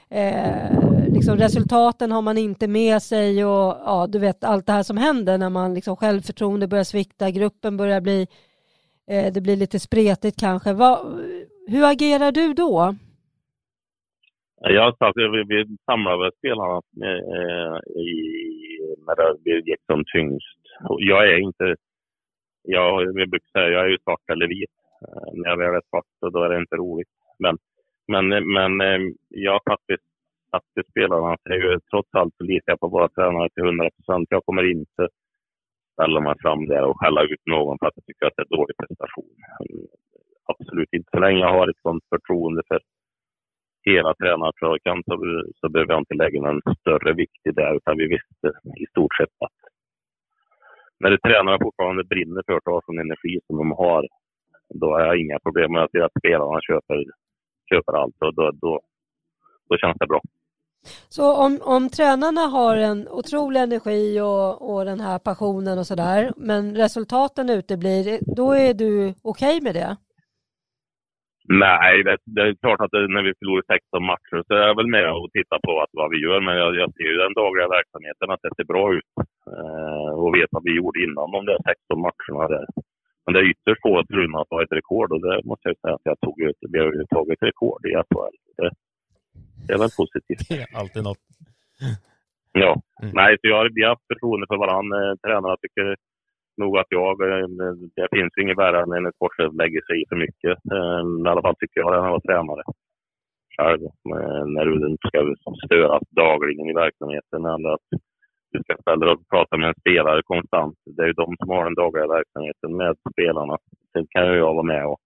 [0.09, 4.83] eh, liksom resultaten har man inte med sig och ja, du vet allt det här
[4.83, 8.27] som händer när man liksom självförtroende börjar svikta, gruppen börjar bli,
[9.07, 10.73] eh, det blir lite spretigt kanske.
[10.73, 10.99] Va,
[11.67, 12.95] hur agerar du då?
[14.61, 18.11] Jag sa att vi, vi samlade spelarna eh, i,
[19.07, 20.61] när det gick som tyngst.
[20.99, 21.75] Jag är inte,
[22.63, 24.75] jag, jag brukar säga, jag är ju svart eller vit.
[25.01, 27.09] Eh, när jag väl är svart så då är det inte roligt.
[27.39, 27.57] Men,
[28.07, 30.03] men, men eh, jag faktiskt
[30.91, 34.27] spelarna att ju trots allt så litar jag på våra tränare till 100 procent.
[34.29, 35.07] Jag kommer inte
[35.93, 38.57] ställa mig fram där och skälla ut någon för att jag tycker att det är
[38.57, 39.35] dålig prestation.
[40.45, 41.09] Absolut inte.
[41.11, 42.79] Så länge jag har ett sånt förtroende för
[43.85, 45.13] hela tränartrojkan så,
[45.59, 48.47] så behöver jag inte lägga någon större vikt i det, utan vi visste
[48.83, 49.59] i stort sett att
[50.99, 54.07] när det tränarna fortfarande brinner för att ha sån energi som de har,
[54.69, 57.03] då har jag inga problem med att spelarna köper,
[57.69, 58.81] köper allt och då, då,
[59.69, 60.21] då känns det bra.
[61.09, 66.33] Så om, om tränarna har en otrolig energi och, och den här passionen och sådär,
[66.37, 69.97] men resultaten uteblir, då är du okej okay med det?
[71.47, 74.75] Nej, det, det, är klart att det, när vi förlorar 16 matcher så är jag
[74.79, 76.39] väl med och tittar på att, vad vi gör.
[76.41, 79.11] Men jag, jag ser ju den dagliga verksamheten att det ser bra ut.
[79.55, 82.47] Eh, och vet vad vi gjorde innan de där 16 matcherna.
[82.53, 82.65] Där.
[83.25, 85.95] Men det är ytterst få förunnat att ha ett rekord och det måste jag säga
[85.95, 86.57] att jag tog ut.
[86.71, 88.35] Vi har ju tagit rekord i SHL.
[88.57, 88.71] Det,
[89.67, 90.49] det är väl positivt.
[90.49, 91.23] Det är alltid något.
[92.57, 92.81] Ja.
[93.01, 93.11] Mm.
[93.19, 94.95] Nej, så jag, vi har haft förtroende för varandra.
[94.97, 95.95] Eh, tränarna tycker
[96.61, 97.47] nog att jag, eh,
[97.95, 100.55] det finns ju inget värre än en sportchef lägger sig i för mycket.
[100.75, 102.63] Eh, I alla fall tycker jag det när jag var tränare
[103.57, 103.81] själv.
[104.55, 105.17] När du ska
[105.65, 107.89] störas dagligen i verksamheten eller att
[108.55, 110.77] du ska ställa och prata med en spelare konstant.
[110.95, 113.57] Det är ju de som har den dagliga verksamheten med spelarna.
[113.93, 114.99] Sen kan ju jag vara med och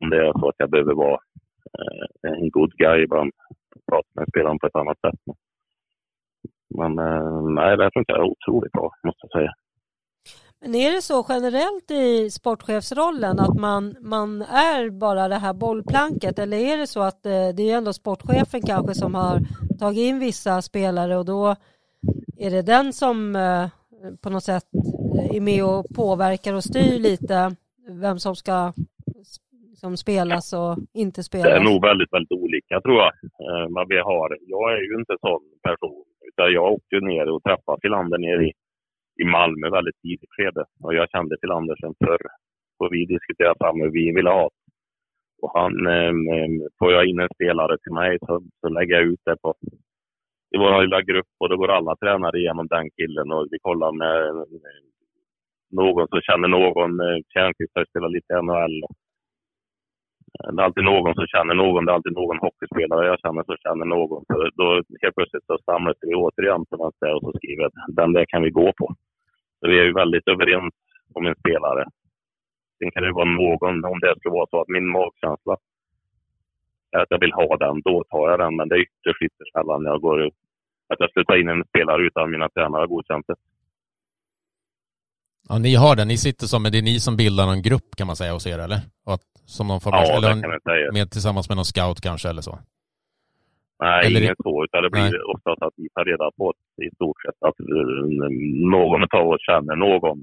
[0.00, 1.18] om det är så att jag behöver vara
[1.78, 3.30] eh, en good guy ibland,
[3.90, 5.20] prata med spelaren på ett annat sätt.
[6.78, 9.52] Men eh, nej, det funkar otroligt bra måste jag säga.
[10.60, 16.38] Men är det så generellt i sportchefsrollen att man, man är bara det här bollplanket
[16.38, 19.40] eller är det så att eh, det är ändå sportchefen kanske som har
[19.78, 21.56] tagit in vissa spelare och då
[22.38, 23.66] är det den som eh,
[24.22, 24.64] på något sätt
[25.32, 27.56] är med och påverkar och styr lite
[27.88, 28.72] vem som ska
[29.74, 31.46] som spelas och inte spelas?
[31.46, 33.12] Det är nog väldigt, väldigt olika tror jag.
[33.46, 34.38] Eh, vad vi har.
[34.40, 38.52] Jag är ju inte sån person utan jag åkte ner och träffade Filander nere i
[39.22, 40.64] i Malmö väldigt tidigt skede.
[40.82, 42.22] Och jag kände till Andersen förr.
[42.78, 44.50] Och vi diskuterade fram hur vi ville ha
[45.42, 46.14] Och han, eh,
[46.78, 49.54] får jag in en spelare till mig så, så lägger jag ut det på
[50.56, 53.92] i vår lilla grupp och då går alla tränare igenom den killen och vi kollar
[53.92, 54.80] med eh,
[55.80, 56.92] någon som känner någon.
[57.06, 58.78] Eh, Tjärnqvist har spelat lite i NHL.
[60.54, 61.84] Det är alltid någon som känner någon.
[61.84, 64.24] Det är alltid någon hockeyspelare jag känner som känner någon.
[64.28, 64.68] Så då
[65.02, 68.42] helt plötsligt så samlas vi återigen på något och så skriver jag den där kan
[68.42, 68.86] vi gå på.
[69.58, 70.74] Så vi är ju väldigt överens
[71.14, 71.84] om en spelare.
[72.78, 75.56] Sen kan det vara någon, om det skulle vara så att min magkänsla
[76.92, 78.56] är att jag vill ha den, då tar jag den.
[78.56, 80.30] Men det är ytterst, ytterst sällan jag går
[80.88, 83.34] att jag skulle ta in en spelare utan mina tränare godkänt det.
[85.48, 86.08] Ja, ni har den.
[86.08, 88.58] Ni sitter som, det är ni som bildar en grupp kan man säga hos er,
[88.58, 88.80] eller?
[89.12, 90.92] Att, som någon form ja, eller det kan man säga.
[90.92, 92.54] Med, tillsammans med någon scout kanske, eller så?
[93.84, 94.20] Nej, eller...
[94.22, 94.64] inget så.
[94.64, 95.26] Utan det blir Nej.
[95.34, 96.46] oftast att vi tar reda på
[96.86, 98.28] i stort sett att eh,
[98.74, 100.18] någon av oss känner någon.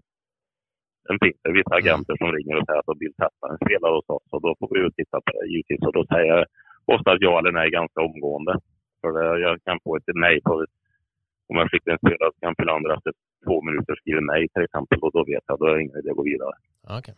[1.06, 1.80] Sen finns det vissa mm.
[1.82, 4.28] agenter som ringer och säger att de vill testa en spelare hos oss.
[4.34, 5.82] Och då får vi ju titta på det givetvis.
[5.88, 6.45] Och då säger jag
[6.95, 8.54] oftast ja eller nej ganska omgående.
[9.03, 10.65] För jag kan få ett nej på
[11.49, 13.11] om jag skickar en spelare så kan efter
[13.45, 14.99] två minuter skriva nej till exempel.
[14.99, 16.53] Och då vet jag, då är det ingen idé att gå vidare.
[16.99, 17.15] Okay.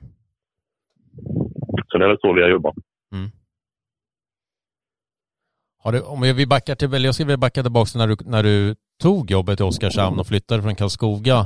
[1.87, 2.75] Så det är väl så vi har jobbat.
[3.13, 3.29] Mm.
[5.83, 8.43] Har du, om vi backar till, jag skulle vilja backa tillbaka till när du, när
[8.43, 11.39] du tog jobbet i Oskarshamn och flyttade från Karlskoga.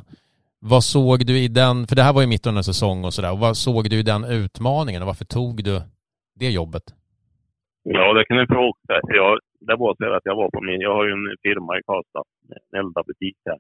[0.60, 3.36] Vad såg du i den, för det här var ju mitt under säsong och sådär,
[3.36, 5.82] vad såg du i den utmaningen och varför tog du
[6.40, 6.84] det jobbet?
[7.84, 9.02] Ja, det kan du fråga.
[9.04, 11.82] Jag, det var så att jag var på min, jag har ju en firma i
[11.88, 12.24] Karlstad,
[12.74, 13.60] en Elda-butik här.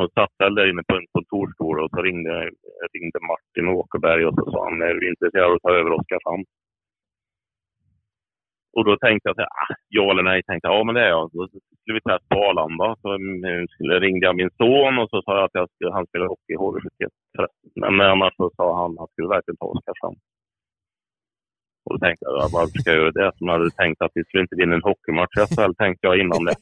[0.00, 2.50] Och satt där inne på en kontorsstol och så ringde,
[2.94, 6.44] ringde Martin Åkerberg och så sa han, är du intresserad av att ta över Oskarshamn?
[8.76, 11.30] Och då tänkte jag, ah, ja eller nej, tänkte jag, ja men det är jag.
[11.32, 12.96] Då skulle vi testa på Arlanda.
[13.02, 13.08] Så
[14.00, 16.56] ringde jag min son och så sa jag att jag skulle, han spelar hockey i
[16.56, 17.08] HV71.
[17.74, 20.18] Men annars så sa han att han skulle verkligen ta Oskarshamn.
[21.92, 23.30] Och då tänkte jag, varför ska jag göra det?
[23.36, 26.16] Som jag hade tänkt att vi skulle inte vinna en hockeymatch i SHL, tänkte jag
[26.22, 26.56] innan det.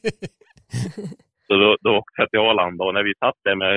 [1.47, 3.73] Så då, då åkte jag till Arlanda och när vi satt där med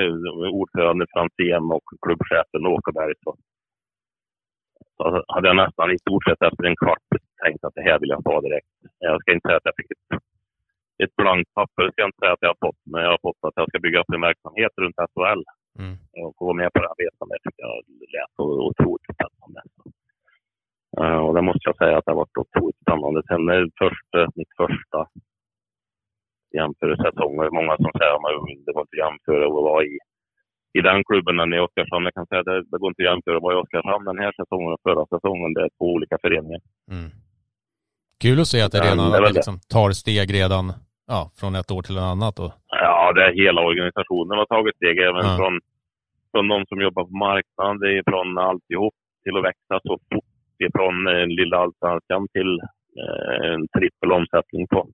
[0.60, 3.30] ordförande Franzén och klubbchefen Åkerberg så,
[4.96, 5.02] så
[5.34, 7.08] hade jag nästan i stort sett efter en kvart
[7.44, 8.74] tänkt att det här vill jag ta direkt.
[8.98, 10.06] Jag ska inte säga att jag fick ett,
[11.04, 13.40] ett blankt papper, ska jag inte säga att jag har fått, men jag har fått
[13.46, 15.42] att jag ska bygga upp en verksamhet runt SHL.
[15.82, 15.94] Mm.
[16.18, 17.76] Och få vara med på den resan, det tycker jag
[18.16, 19.00] lät otroligt spännande.
[19.00, 19.03] Uh,
[21.24, 23.22] och det måste jag säga att det har varit otroligt spännande.
[23.28, 25.00] Sen är första, mitt första
[26.59, 29.94] jämförelsesäsong, många som säger att det går inte att jämföra och vara i,
[30.78, 32.04] i den klubben än i Oskarshamn.
[32.09, 34.18] Jag kan säga att det, det går inte att jämföra att vara i Oskarshamn den
[34.24, 35.54] här säsongen och förra säsongen.
[35.54, 36.61] Det är två olika föreningar.
[36.94, 37.11] Mm.
[38.22, 40.64] Kul att se att det redan det liksom tar steg redan
[41.12, 42.37] ja, från ett år till ett annat.
[42.42, 42.52] Och...
[42.85, 44.96] Ja, det är hela organisationen har tagit steg.
[44.98, 45.37] Även ja.
[45.38, 45.54] från,
[46.33, 50.34] från de som jobbar på marknaden, det är från alltihop till att växa så fort
[50.68, 52.50] ifrån eh, lilla allsvenskan till
[53.00, 54.88] eh, en trippel omsättning på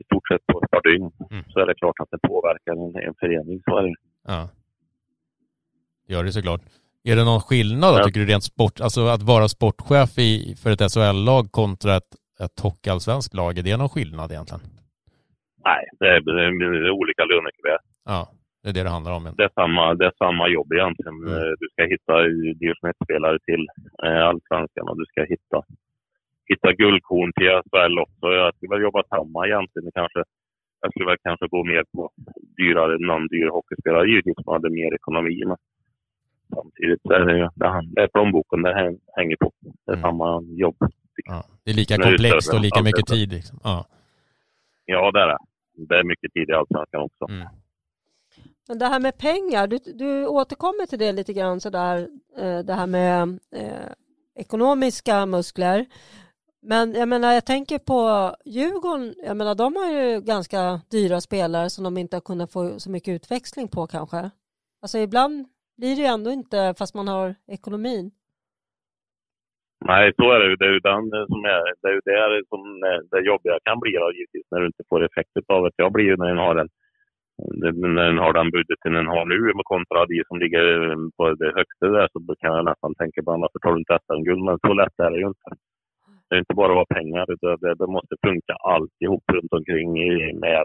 [0.00, 1.10] i stort sett på ett par dygn.
[1.30, 1.44] Mm.
[1.48, 3.60] Så är det klart att det påverkar en, en förening.
[3.64, 3.94] Så är det.
[4.28, 4.48] Ja.
[6.06, 6.60] Det gör det såklart.
[7.04, 8.04] Är det någon skillnad då, ja.
[8.04, 12.12] tycker du rent sport, alltså att vara sportchef i, för ett SHL-lag kontra ett,
[12.44, 14.62] ett hockeyallsvenskt lag, är det någon skillnad egentligen?
[15.64, 17.82] Nej, det är, det är olika lönekuvert.
[18.04, 18.28] Ja.
[18.62, 19.24] Det är det det handlar om.
[19.38, 21.16] Det är samma, det är samma jobb egentligen.
[21.22, 21.34] Mm.
[21.34, 22.14] Eh, du ska hitta
[22.62, 22.92] division
[23.48, 23.64] till
[24.06, 25.58] eh, allsvenskan och du ska hitta,
[26.50, 28.26] hitta guldkorn till SHL också.
[28.40, 30.22] Jag skulle väl jobba samma egentligen kanske.
[30.80, 32.10] Jag skulle väl kanske gå mer på
[32.56, 35.42] dyrare, någon dyr hockeyspelare givetvis som hade mer ekonomi.
[35.46, 35.56] Men
[36.54, 37.50] samtidigt är det,
[37.94, 38.74] det är plånboken det
[39.18, 39.52] hänger på.
[39.86, 40.02] Det är mm.
[40.06, 40.76] samma jobb.
[41.24, 43.32] Ja, det är lika komplext och lika mycket tid.
[43.32, 43.58] Liksom.
[43.64, 43.86] Ja.
[44.84, 45.38] ja, det är det.
[45.88, 47.24] Det är mycket tid i allsvenskan också.
[47.28, 47.46] Mm.
[48.68, 52.74] Men det här med pengar, du, du återkommer till det lite grann sådär, eh, det
[52.74, 53.92] här med eh,
[54.34, 55.86] ekonomiska muskler.
[56.62, 61.70] Men jag menar, jag tänker på Djurgården, jag menar de har ju ganska dyra spelare
[61.70, 64.30] som de inte har kunnat få så mycket utväxling på kanske.
[64.82, 65.46] Alltså ibland
[65.78, 68.10] blir det ju ändå inte fast man har ekonomin.
[69.84, 70.56] Nej, så är det ju.
[70.56, 73.58] Det är ju den eh, som är, det är ju där som eh, det jobbiga
[73.64, 75.72] kan bli då, givetvis när du inte får effekt av det.
[75.76, 76.68] Jag blir ju när du har en
[77.38, 81.52] när den har den budgeten den har nu kontra de som ligger eh, på det
[81.58, 84.42] högsta där så kan jag nästan tänka på varför tar du inte SM-guld?
[84.44, 85.50] Men så lätt är det ju inte.
[86.28, 89.92] Det är inte bara att pengar, det, det, det måste funka alltihop runt omkring
[90.40, 90.64] med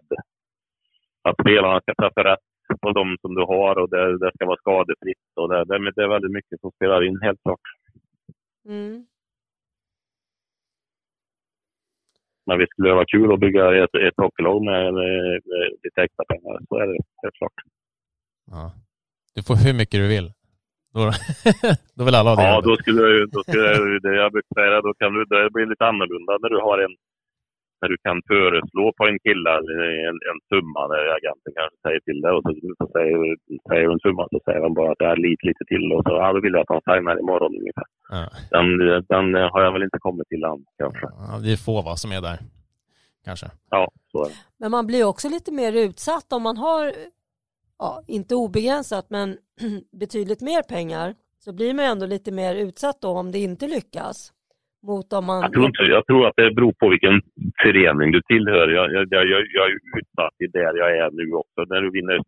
[1.27, 2.47] att spelarna ska träffa rätt
[2.82, 5.27] på de som du har och det, det ska vara skadefritt.
[5.36, 7.67] Och det, det, det är väldigt mycket som spelar in helt klart.
[8.69, 9.06] Mm.
[12.47, 15.13] Men visst skulle det vara kul att bygga ett, ett hockeylag med, med,
[15.51, 16.60] med lite extra pengar.
[16.69, 17.57] Så är det helt klart.
[18.51, 18.65] Ja.
[19.36, 20.27] Du får hur mycket du vill.
[20.93, 21.01] Då,
[21.97, 22.47] då vill alla ha det.
[22.47, 25.49] Ja, då skulle, jag, då skulle jag, det jag brukar säga, då kan du, det
[25.55, 26.95] blir lite annorlunda när du har en
[27.81, 29.51] när du kan föreslå på en kille
[30.09, 33.15] en, en summa när agenten kanske säger till dig och så, så säger,
[33.69, 36.03] säger du en summa så säger de bara att det är lite, lite till och
[36.05, 37.87] så ja, då vill jag att han signar imorgon ungefär.
[38.15, 38.23] Ja.
[38.55, 38.67] Den,
[39.13, 41.05] den har jag väl inte kommit till än kanske.
[41.19, 42.39] Ja, det är få va, som är där
[43.27, 43.47] kanske.
[43.69, 44.35] Ja, så är det.
[44.57, 46.93] Men man blir också lite mer utsatt om man har,
[47.79, 49.37] ja, inte obegränsat men
[50.01, 54.33] betydligt mer pengar så blir man ändå lite mer utsatt då om det inte lyckas
[54.83, 55.41] mot om man...
[55.41, 57.21] Jag tror, inte, jag tror att det beror på vilken
[57.63, 58.67] förening du tillhör.
[58.67, 61.59] Jag, jag, jag, jag är utsatt i där jag är nu också.
[61.69, 62.19] När du vinner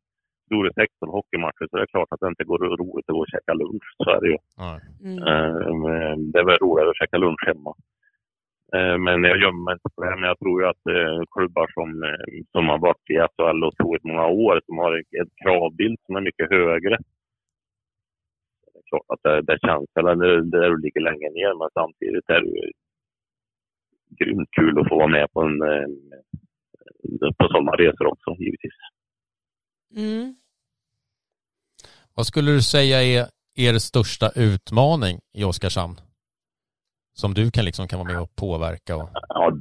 [0.46, 3.34] stora 16 hockeymatcher så är det klart att det inte går roligt att gå och
[3.34, 3.88] käka lunch.
[4.04, 4.38] Så är det ju.
[5.06, 5.18] Mm.
[5.30, 7.72] Uh, det är väl roligare att käka lunch hemma.
[8.78, 10.16] Uh, men jag gömmer mig inte på det.
[10.20, 11.90] Men jag tror ju att uh, klubbar som,
[12.54, 16.22] som har varit i SHL och otroligt många år, som har en kravbild som är
[16.22, 16.98] mycket högre
[18.90, 20.16] klart att det, det känns, eller
[20.54, 22.72] där du ligger längre ner, men samtidigt är det ju
[24.20, 25.90] grymt kul att få vara med på, en, eh,
[27.38, 28.78] på sådana resor också, givetvis.
[29.96, 30.36] Mm.
[32.16, 33.26] Vad skulle du säga är
[33.56, 35.96] er största utmaning i Oskarshamn?
[37.14, 38.96] Som du kan, liksom, kan vara med och påverka?
[38.96, 39.10] Och...
[39.14, 39.52] Ja,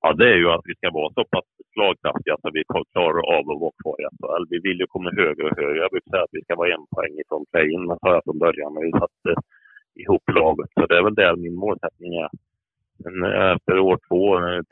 [0.00, 2.62] ja, det är ju att vi ska vara så pass slagkraftiga så vi
[2.94, 4.44] klarar av att vara kvar i SHL.
[4.52, 5.82] Vi vill ju komma högre och högre.
[5.84, 8.38] Jag brukar säga att vi ska vara en poäng ifrån play-in, det sa jag från
[8.44, 9.30] början när vi satte
[10.02, 10.70] ihop laget.
[10.74, 12.30] Så det är väl där min målsättning är.
[13.04, 13.14] Men
[13.54, 14.22] efter år två,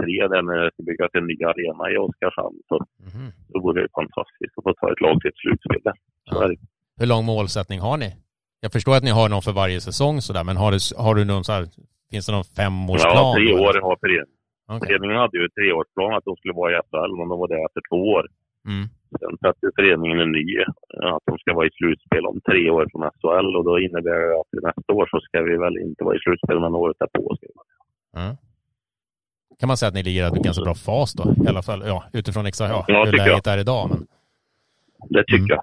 [0.01, 2.77] tre, när det ska byggas en ny arena i Oskarshamn, så,
[3.15, 3.31] mm.
[3.49, 5.93] så vore det fantastiskt att få ta ett lag till ett slutspel.
[6.31, 6.51] Ja.
[7.01, 8.11] Hur lång målsättning har ni?
[8.61, 11.25] Jag förstår att ni har någon för varje säsong sådär, men har du, har du
[11.25, 11.65] någon så här,
[12.11, 13.15] finns det någon femårsplan?
[13.15, 14.38] Ja, tre år har föreningen.
[14.69, 14.81] Okay.
[14.81, 17.67] Föreningen hade ju ett treårsplan att de skulle vara i SHL, men de var där
[17.69, 18.25] efter två år.
[18.71, 18.85] Mm.
[19.21, 20.47] Sen sätter föreningen en ny,
[21.17, 24.41] att de ska vara i slutspel om tre år från SHL och då innebär det
[24.41, 27.47] att nästa år så ska vi väl inte vara i slutspel men året därpå ska
[27.47, 27.67] vi vara
[28.17, 28.37] Mm.
[29.61, 31.35] Kan man säga att ni ligger i en ganska bra fas då?
[31.45, 33.91] I alla fall ja, utifrån exakt ja, Ja, hur läget är idag.
[33.91, 34.07] Men,
[35.09, 35.63] Det tycker jag.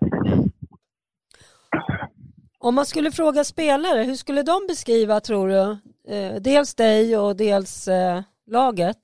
[2.60, 5.62] Om man skulle fråga spelare, hur skulle de beskriva tror du?
[6.16, 8.98] Eh, dels dig och dels eh, laget?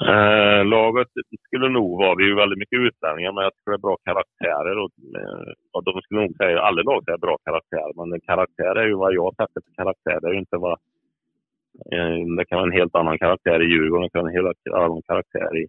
[0.00, 1.08] Eh, laget
[1.46, 3.96] skulle nog vara, vi är ju väldigt mycket utlänningar, men jag tror det är bra
[4.04, 4.78] karaktärer.
[4.78, 8.74] Och, eh, och de skulle nog säga, alla lag är bra karaktärer men en karaktär
[8.76, 10.18] är ju vad jag sätter för karaktär.
[10.20, 10.78] Det är ju inte vad...
[11.92, 14.66] Eh, det kan vara en helt annan karaktär i Djurgården, det kan vara en helt
[14.66, 15.62] annan karaktär i,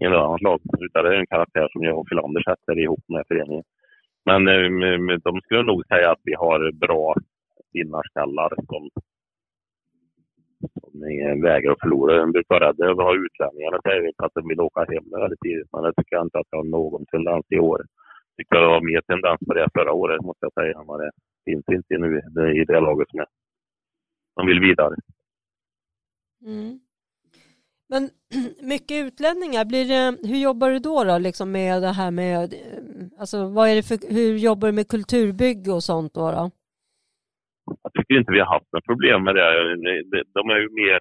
[0.00, 0.60] i ett annat lag.
[0.80, 3.64] Utan det är en karaktär som jag och Filander sätter ihop med föreningen.
[4.24, 7.14] Men eh, med- med- de skulle nog säga att vi har bra
[7.72, 8.90] vinnarskallar som
[10.60, 12.20] som vägrar att förlora.
[12.20, 15.04] De brukar vara rädda över att ha utlänningar, det säger att de vill åka hem
[15.10, 15.68] väldigt tidigt.
[15.72, 17.80] Men det tycker jag inte att jag har någon tendens i år.
[18.28, 21.00] Jag tycker det var mer tendens på det förra året, måste jag säga, än vad
[21.00, 21.10] det
[21.44, 22.08] finns inte nu
[22.60, 23.26] i det laget som är.
[24.36, 24.94] De vill vidare.
[26.46, 26.80] Mm.
[27.88, 28.10] Men
[28.62, 33.20] mycket utlänningar, blir det, hur jobbar du då, då liksom med det här med, eh,
[33.20, 36.30] alltså vad är det för, hur jobbar du med kulturbygge och sånt då?
[36.30, 36.50] då?
[37.82, 40.24] Jag tycker inte vi har haft några problem med det.
[40.34, 41.00] De- är ju mer,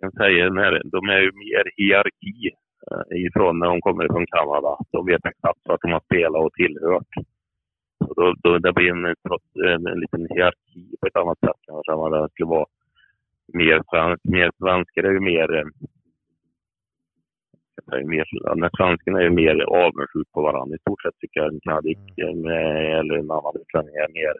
[0.00, 2.50] vad ska säga, när- de är ju mer hierarki
[2.90, 4.76] eh, ifrån när de kommer från Kanada.
[4.92, 7.12] De vet exakt vart de har spelat och tillhört.
[8.06, 11.60] Så då, då, det blir en, trots- en, en liten hierarki på ett annat sätt
[11.66, 12.66] kanske än vad det skulle vara.
[13.52, 15.54] Mer, svensk, mer svenskar är ju mer...
[15.56, 15.64] Eh,
[18.06, 21.60] mer när svenskarna är ju mer avundsjuka på varandra i stort sett tycker jag en
[21.60, 24.34] kanadik eller en annan utlänning är mer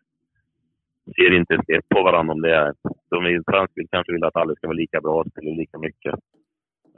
[1.17, 2.73] ser inte snett på varandra om det är...
[3.11, 6.15] De är svenskar kanske vill att alla ska vara lika bra och spela lika mycket.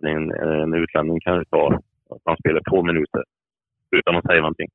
[0.01, 0.31] Men en,
[0.63, 1.73] en utlänning kanske tar
[2.11, 3.23] att man spelar två minuter
[3.97, 4.69] utan att säga någonting.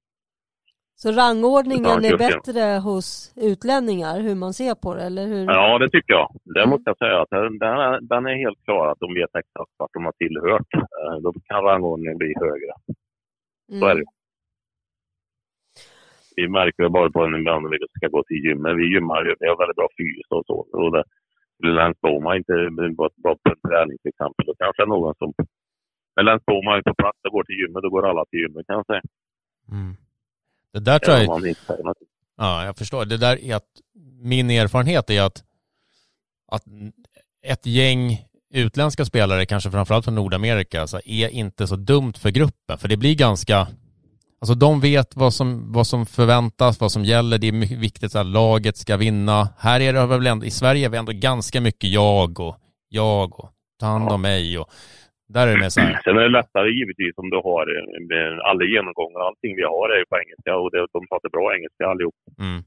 [0.97, 5.45] Så rangordningen är bättre hos utlänningar, hur man ser på det, eller hur?
[5.45, 6.27] Ja, det tycker jag.
[6.43, 6.69] Det Mm.
[6.69, 7.21] måste jag säga.
[7.21, 10.73] att Den, är, den är helt klar att de vet exakt vart de har tillhört.
[10.73, 12.71] Eh, Då kan rangordningen bli högre.
[13.79, 14.03] Så är det.
[16.35, 18.77] Vi märker det bara på en ibland när vi ska gå till gymmet.
[18.77, 19.35] Vi gymmar ju.
[19.39, 20.57] Vi har väldigt bra fys och så.
[20.81, 21.03] Och det,
[21.77, 22.53] Lance Bowman inte
[23.01, 24.45] var bra på en träning till exempel.
[24.45, 25.33] Då kanske någon som...
[26.15, 28.67] När Lance Bowman är på plats och går till gymmet, då går alla till gymmet
[28.67, 29.01] kan jag säga.
[29.71, 29.95] mm.
[30.73, 31.97] Det där tror jag, inte något.
[32.37, 33.05] ja jag förstår.
[33.05, 33.71] Det där är att,
[34.21, 35.43] min erfarenhet är att,
[36.51, 36.63] att
[37.45, 38.01] ett gäng
[38.53, 42.77] utländska spelare, kanske framförallt från Nordamerika, alltså, är inte så dumt för gruppen.
[42.77, 43.67] För det blir ganska,
[44.45, 47.37] alltså de vet vad som, vad som förväntas, vad som gäller.
[47.37, 49.37] Det är viktigt att laget ska vinna.
[49.67, 52.55] Här är det väl ändå, i Sverige är vi ändå ganska mycket jag och
[53.01, 54.67] jag och ta hand om mig och
[55.35, 58.63] där är det så här, Sen är det lättare givetvis om du har eh, alla
[58.73, 62.17] genomgångar allting vi har är ju på engelska och det, de pratar bra engelska allihop.
[62.45, 62.59] mm,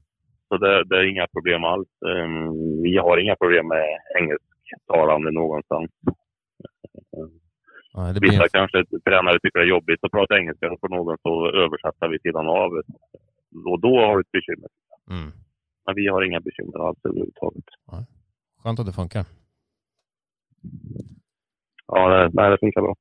[0.49, 1.91] Så det, det är inga problem alls.
[2.13, 3.85] Um, vi har inga problem med
[4.19, 5.89] engelsktalande någonstans.
[7.93, 10.89] Ja, det blir, Vissa kanske tränare tycker det är jobbigt att prata engelska och får
[10.89, 12.71] någon så översätta vid sidan av.
[13.71, 14.69] Och då har du ett bekymmer.
[15.09, 15.31] mm,
[15.85, 17.63] Men vi har inga bekymmer alls överhuvudtaget.
[18.63, 19.25] skönt att det funkar.
[21.87, 22.95] Ja, det, nej, det funkar bra.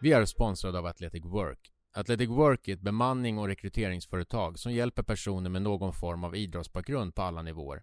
[0.00, 1.58] Vi är sponsrade av Athletic Work.
[1.96, 7.14] Athletic Work är ett bemanning och rekryteringsföretag som hjälper personer med någon form av idrottsbakgrund
[7.14, 7.82] på alla nivåer.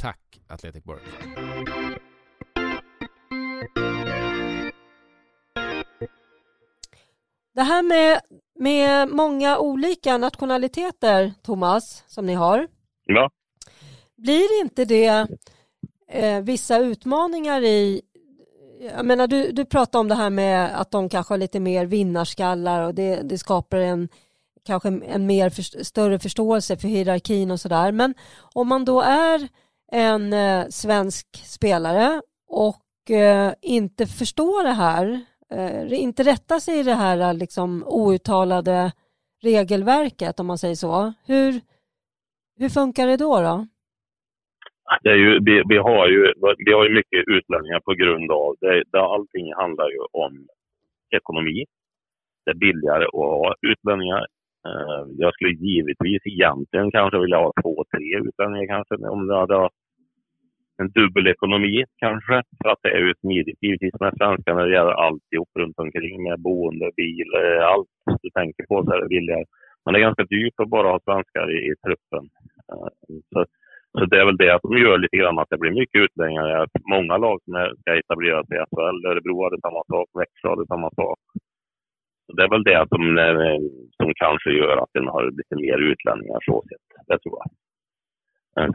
[0.00, 1.02] Tack Athletic Work!
[7.54, 8.20] Det här med,
[8.58, 12.68] med många olika nationaliteter, Thomas, som ni har,
[13.06, 13.30] Ja,
[14.16, 15.26] blir inte det
[16.08, 18.02] eh, vissa utmaningar i
[18.80, 21.86] jag menar, du, du pratar om det här med att de kanske har lite mer
[21.86, 24.08] vinnarskallar och det, det skapar en
[24.66, 27.92] kanske en mer för, större förståelse för hierarkin och sådär.
[27.92, 28.14] Men
[28.54, 29.48] om man då är
[29.92, 35.20] en eh, svensk spelare och eh, inte förstår det här,
[35.50, 38.92] eh, inte rättar sig i det här eh, liksom outtalade
[39.42, 41.12] regelverket om man säger så.
[41.26, 41.60] Hur,
[42.58, 43.40] hur funkar det då?
[43.40, 43.66] då?
[45.02, 46.32] Det är ju, vi, vi, har ju,
[46.66, 49.00] vi har ju mycket utlänningar på grund av det, det.
[49.00, 50.46] Allting handlar ju om
[51.16, 51.64] ekonomi.
[52.44, 54.26] Det är billigare att ha utlänningar.
[54.66, 59.68] Eh, jag skulle givetvis egentligen kanske vilja ha två, tre utlänningar kanske om det hade
[60.82, 62.42] en dubbel ekonomi kanske.
[62.62, 66.22] För att det är ju smidigt givetvis med svenskar när det gäller alltihop runt omkring
[66.22, 67.88] med boende, bil, eh, allt
[68.22, 69.44] du tänker på så är det billigare.
[69.82, 72.24] Men det är ganska dyrt att bara ha svenskar i, i truppen.
[72.72, 72.90] Eh,
[73.32, 73.38] så,
[73.98, 76.68] så det är väl det som gör lite grann att det blir mycket utlänningar.
[76.94, 80.90] Många lag som ska etablera sig i SHL, Örebro hade samma sak, Växjö hade samma
[80.90, 81.18] sak.
[82.26, 83.58] Så det är väl det som, eh,
[83.98, 87.06] som kanske gör att den har lite mer utlänningar så sett.
[87.08, 87.48] Det tror jag.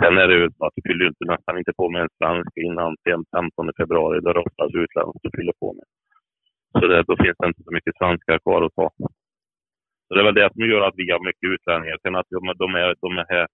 [0.01, 2.53] Sen är det ju så att du fyller inte, nästan inte på med en svensk
[2.57, 4.19] innan 15 februari.
[4.21, 5.87] Då röstas utländskt du fyller på med.
[6.71, 8.89] Så det, då finns det inte så mycket svenskar kvar att ta.
[10.07, 11.97] Så det är väl det som gör att vi har mycket utlänningar.
[12.01, 13.47] Sen att de, de, är, de är här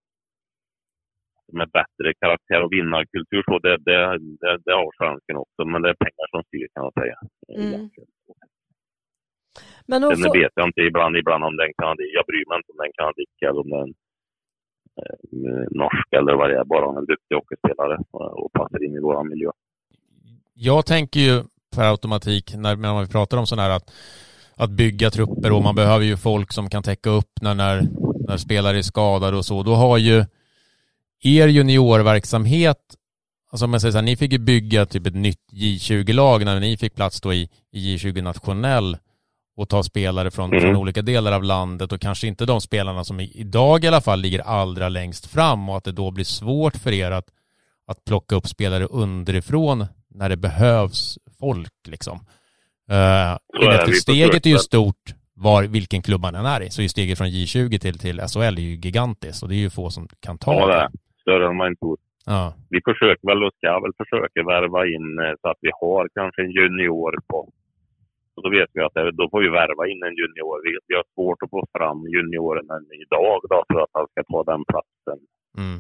[1.47, 3.43] de är bättre karaktär och vinnarkultur.
[3.45, 3.99] Så det, det,
[4.41, 7.17] det, det har svensken också, men det är pengar som styr kan man säga.
[7.57, 7.89] Mm.
[9.89, 12.79] Men Sen vet jag inte ibland, ibland om den kan jag bryr mig inte om
[12.83, 13.13] den kan
[13.49, 13.89] eller om den
[15.01, 19.23] Eh, norsk eller vad det är, bara en duktig hockeyspelare och passar in i vår
[19.23, 19.49] miljö.
[20.53, 21.43] Jag tänker ju
[21.75, 23.91] per automatik när, när vi pratar om sådana här att,
[24.55, 27.81] att bygga trupper och man behöver ju folk som kan täcka upp när, när,
[28.27, 29.63] när spelare är skadade och så.
[29.63, 30.25] Då har ju
[31.23, 32.81] er juniorverksamhet,
[33.51, 36.59] alltså om jag säger så här, ni fick ju bygga typ ett nytt J20-lag när
[36.59, 38.97] ni fick plats då i, i J20 nationell
[39.57, 40.61] och ta spelare från, mm.
[40.61, 44.19] från olika delar av landet och kanske inte de spelarna som idag i alla fall
[44.21, 47.27] ligger allra längst fram och att det då blir svårt för er att,
[47.87, 52.19] att plocka upp spelare underifrån när det behövs folk liksom.
[52.91, 56.69] Uh, steget är ju stort var vilken klubb man än är i.
[56.69, 59.69] Så är steget från J20 till, till SHL är ju gigantiskt och det är ju
[59.69, 60.73] få som kan ta ja, det.
[60.73, 60.89] är
[61.21, 61.97] Större än man tror.
[62.25, 62.53] Ja.
[62.69, 66.41] Vi försöker väl och ska väl försöka värva in eh, så att vi har kanske
[66.41, 67.49] en junior på
[68.37, 70.55] och då vet vi att det, då får vi värva in en junior.
[70.65, 74.23] Vi, vi har svårt att få fram junioren än idag då, för att han ska
[74.23, 75.19] ta den platsen
[75.61, 75.79] mm.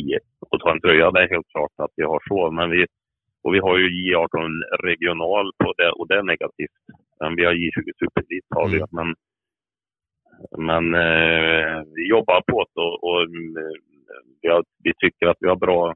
[0.00, 0.04] i,
[0.50, 1.10] och ta en tröja.
[1.10, 2.50] Det är helt klart att vi har så.
[2.50, 2.86] Men vi,
[3.42, 4.50] och vi har ju J18
[4.88, 6.78] regional på det och det är negativt.
[7.20, 8.78] Men vi har J20 superelit har vi.
[8.78, 8.88] Mm.
[8.98, 9.08] Men,
[10.68, 13.76] men eh, vi jobbar på det och, och eh,
[14.42, 15.94] vi, har, vi tycker att vi har bra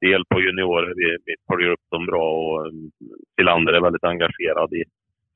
[0.00, 0.92] del på juniorer.
[1.00, 2.72] Vi, vi följer upp dem bra och
[3.36, 4.82] Tillander är väldigt engagerad i,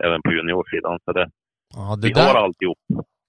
[0.05, 0.99] även på juniorsidan.
[1.05, 1.31] Så det,
[1.75, 2.35] ja, det vi där...
[2.35, 2.79] har alltihop.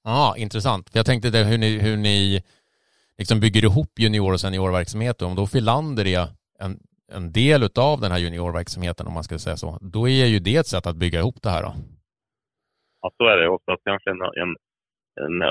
[0.03, 0.89] Ja, intressant.
[0.93, 2.43] Jag tänkte det, hur ni, hur ni
[3.17, 5.21] liksom bygger ihop junior och seniorverksamhet.
[5.21, 6.27] Om då Filander är
[6.59, 6.79] en,
[7.11, 10.55] en del av den här juniorverksamheten, om man ska säga så, då är ju det
[10.55, 11.73] ett sätt att bygga ihop det här då.
[13.01, 13.49] Ja, så är det.
[13.49, 14.55] Oftast kanske en, en
[15.25, 15.41] en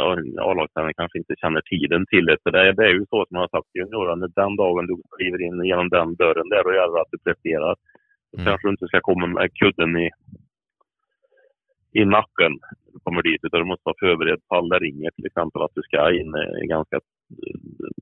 [0.49, 2.37] A-lagstränare kanske inte känner tiden till det.
[2.43, 4.95] Så det, det är ju så som jag har sagt till juniorerna, den dagen du
[5.17, 7.75] kliver in genom den dörren där, då gäller att du presterar.
[8.35, 8.47] Mm.
[8.47, 10.11] kanske du inte ska komma med kudden i,
[11.93, 15.27] i nacken när du kommer dit, utan du måste vara förberedd fall det ringer till
[15.27, 16.33] exempel att du ska in
[16.75, 17.01] ganska,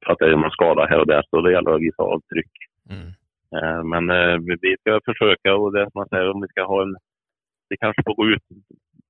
[0.04, 2.54] för att det är någon skada här och där, så det gäller att visa avtryck.
[2.90, 3.08] Mm.
[3.56, 6.82] Eh, men eh, vi ska försöka och det som man säger, om vi ska ha
[6.82, 6.96] en
[7.68, 8.42] det kanske får gå ut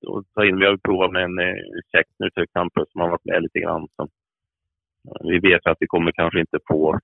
[0.07, 0.59] och ta in.
[0.59, 1.55] Vi har provat med en eh,
[1.93, 3.89] check nu till campus som har varit med lite grann.
[3.97, 4.09] Så
[5.21, 7.01] vi vet att vi kommer kanske inte få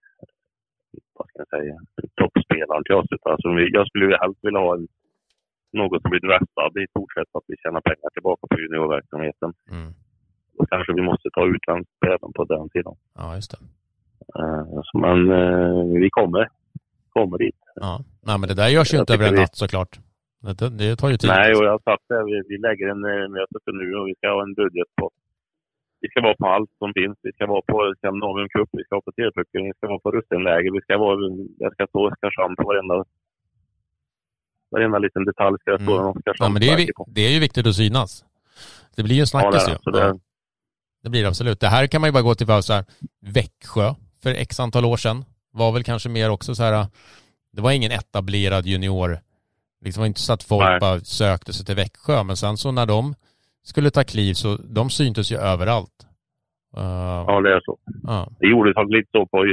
[1.14, 1.74] vad ska jag säga,
[2.20, 3.07] toppspelaren till oss.
[3.22, 4.88] Alltså, jag skulle helst vilja ha en,
[5.72, 9.51] någon som blir draftad i stort sett, att vi tjänar pengar tillbaka på juniorverksamheten.
[9.70, 9.90] Mm.
[10.59, 12.97] Och kanske vi måste ta utländskt även på den sidan.
[13.18, 13.61] Ja, just det.
[14.38, 16.49] Uh, men uh, vi kommer,
[17.09, 17.61] kommer dit.
[17.74, 19.99] Ja, Nej, men det där görs ju inte över en natt såklart.
[20.43, 21.30] Det, det tar ju tid.
[21.30, 22.24] Nej, och jag har sagt det.
[22.30, 25.11] Vi, vi lägger en eh, möte för nu och vi ska ha en budget på...
[26.01, 27.16] Vi ska vara på allt som finns.
[27.22, 30.11] Vi ska vara på Skandinavium Cup, vi ska vara på Telepucken, vi ska vara på
[30.11, 31.16] Russinläger, vi ska vara...
[31.59, 33.05] Jag ska stå Oskarshamn på varenda...
[34.70, 36.22] Varenda liten detalj ska jag stå mm.
[36.24, 38.24] Ja, men det är, det är ju viktigt att synas.
[38.97, 40.12] Det blir ju en snackis ja, det, ju.
[40.12, 40.18] Det,
[41.03, 41.61] det blir det absolut.
[41.61, 42.84] Det här kan man ju bara gå till för så här,
[43.20, 43.88] Växjö
[44.22, 46.86] för x antal år sedan var väl kanske mer också så här,
[47.53, 49.18] det var ingen etablerad junior
[49.85, 50.80] Liksom var inte så att folk Nej.
[50.80, 53.14] bara sökte sig till Växjö, men sen så när de
[53.62, 55.99] skulle ta kliv så de syntes ju överallt.
[56.76, 57.78] Uh, ja, det är så.
[58.09, 58.26] Uh.
[58.41, 59.53] Det gjordes lite så på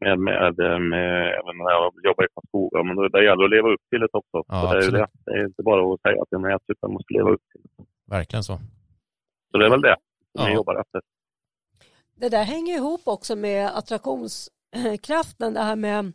[0.00, 0.54] med, med,
[0.90, 4.00] med, även när jag jobbade i Karlskoga, men det, det gäller att leva upp till
[4.00, 4.38] det också.
[4.48, 5.06] Ja, så det, är det.
[5.24, 7.60] det är inte bara att säga att jag är ett, utan måste leva upp till
[7.64, 7.84] det.
[8.16, 8.56] Verkligen så.
[9.50, 9.96] Så det är väl det
[10.32, 10.46] som ja.
[10.46, 11.00] vi jobbar efter.
[12.16, 16.12] Det där hänger ihop också med attraktionskraften, det här med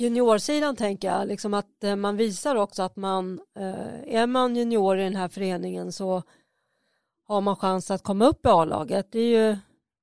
[0.00, 4.98] juniorsidan tänker jag, liksom att eh, man visar också att man, eh, är man junior
[4.98, 6.22] i den här föreningen så
[7.28, 9.06] har man chans att komma upp i A-laget.
[9.12, 9.56] Det är ju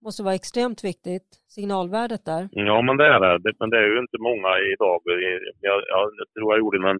[0.06, 2.50] måste vara extremt viktigt, signalvärdet där.
[2.52, 3.54] Ja, men det är det.
[3.60, 5.02] Men det är ju inte många idag.
[5.06, 7.00] Jag, jag, jag tror jag gjorde en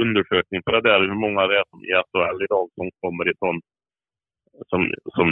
[0.00, 3.60] undersökning på det där, hur många det är som i SHL idag som kommer ifrån
[4.70, 4.80] som,
[5.16, 5.28] som,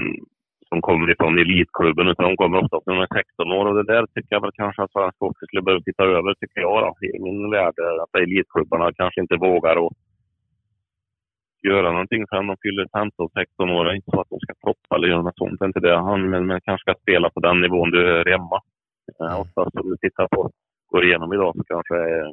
[0.69, 3.64] som kommer ifrån elitklubben, utan de kommer ofta är 16 år.
[3.66, 6.61] Och det där tycker jag väl kanske att svensk hockey skulle behöva titta över, tycker
[6.61, 7.75] jag då, i min värld.
[8.03, 9.93] Att elitklubbarna kanske inte vågar att
[11.62, 13.85] göra någonting förrän de fyller 15-16 år.
[13.85, 16.03] Det är Inte så att de ska proppa eller göra något sånt, inte det.
[16.03, 18.59] Men, men kanske ska spela på den nivån du är hemma.
[19.21, 20.51] Eh, oftast om du tittar på,
[20.91, 22.31] går igenom idag så kanske Eh,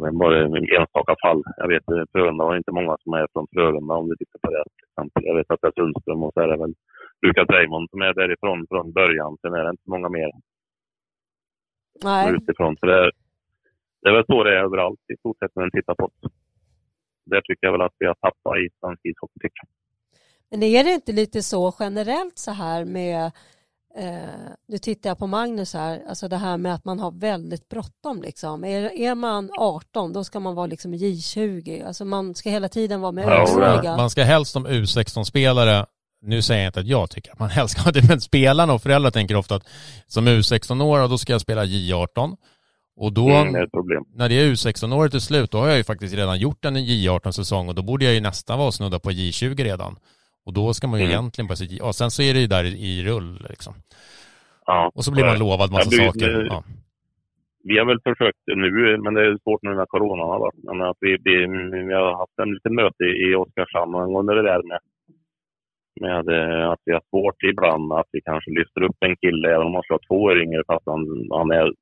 [0.00, 0.44] men bara
[0.78, 1.42] enstaka fall.
[1.56, 4.50] Jag vet eh, Frölunda har inte många som är från Frölunda om du tittar på
[4.50, 5.22] det till exempel.
[5.26, 6.74] Jag vet att det är Sundström och så är det väl
[7.26, 9.36] Lukas Reimond som är därifrån från början.
[9.40, 10.30] Sen är det inte många mer
[12.04, 12.34] Nej.
[12.34, 12.76] utifrån.
[12.76, 13.10] Så det, är,
[14.02, 16.28] det är väl så det är överallt i stort sett när man tittar på det.
[17.26, 19.48] Där tycker jag väl att vi har tappat i svensk ishockey.
[20.50, 23.32] Men är det inte lite så generellt så här med
[23.96, 27.68] Eh, nu tittar jag på Magnus här, alltså det här med att man har väldigt
[27.68, 28.64] bråttom liksom.
[28.64, 33.00] Är, är man 18 då ska man vara liksom J20, alltså man ska hela tiden
[33.00, 33.24] vara med
[33.84, 35.86] ja, Man ska helst som U16-spelare
[36.22, 38.82] nu säger jag inte att jag tycker att man helst ska det, men spelarna och
[38.82, 39.68] föräldrar tänker ofta att
[40.06, 42.36] som U16-åring då ska jag spela J18
[42.96, 43.68] och då, mm,
[44.14, 47.68] när det är U16-året är slut, då har jag ju faktiskt redan gjort en J18-säsong
[47.68, 49.96] och då borde jag ju nästan vara snudda på J20 redan.
[50.46, 51.12] Och då ska man ju mm.
[51.12, 53.74] egentligen på sitt, och sen så är det ju där i rull liksom.
[54.66, 56.46] Ja, och så blir man lovad massa blir, saker.
[56.50, 56.64] Ja.
[57.64, 60.62] Vi har väl försökt nu, men det är svårt nu när coronan har varit.
[60.68, 61.36] Men att vi, vi,
[61.88, 64.80] vi har haft en liten möte i Oskarshamn angående det där med,
[66.00, 69.66] med eh, att vi har svårt ibland att vi kanske lyfter upp en kille, även
[69.66, 71.72] om han ska vara två år yngre, fast han, han är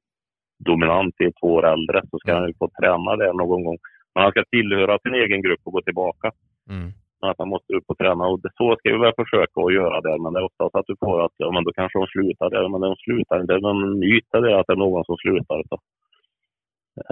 [0.65, 2.41] dominant i två år äldre, så ska mm.
[2.41, 3.79] han ju få träna det någon gång.
[4.15, 6.31] Men han ska tillhöra sin egen grupp och gå tillbaka.
[6.71, 6.93] Mm
[7.29, 8.25] att man måste upp och träna.
[8.27, 10.23] Och det, så ska vi väl försöka att göra det.
[10.23, 12.69] Men det är ofta att du får att ja, men då kanske de slutar där.
[12.69, 13.53] Men de slutar inte.
[13.53, 15.63] Det är en myt det att det är någon som slutar.
[15.69, 15.77] Så.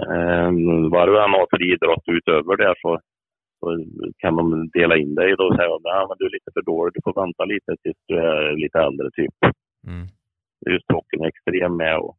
[0.03, 0.51] Eh,
[0.93, 2.99] vad du än har för idrott utöver det så,
[3.59, 3.65] så
[4.17, 6.93] kan de dela in dig och säga att du är lite för dålig.
[6.93, 9.37] Du får vänta lite tills du är lite äldre typ.
[9.87, 10.07] Mm.
[10.69, 12.15] Just hockeyn är extrem med och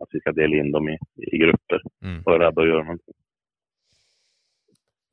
[0.00, 0.96] att vi ska dela in dem i,
[1.32, 2.22] i grupper mm.
[2.24, 3.14] och är rädda att göra någonting.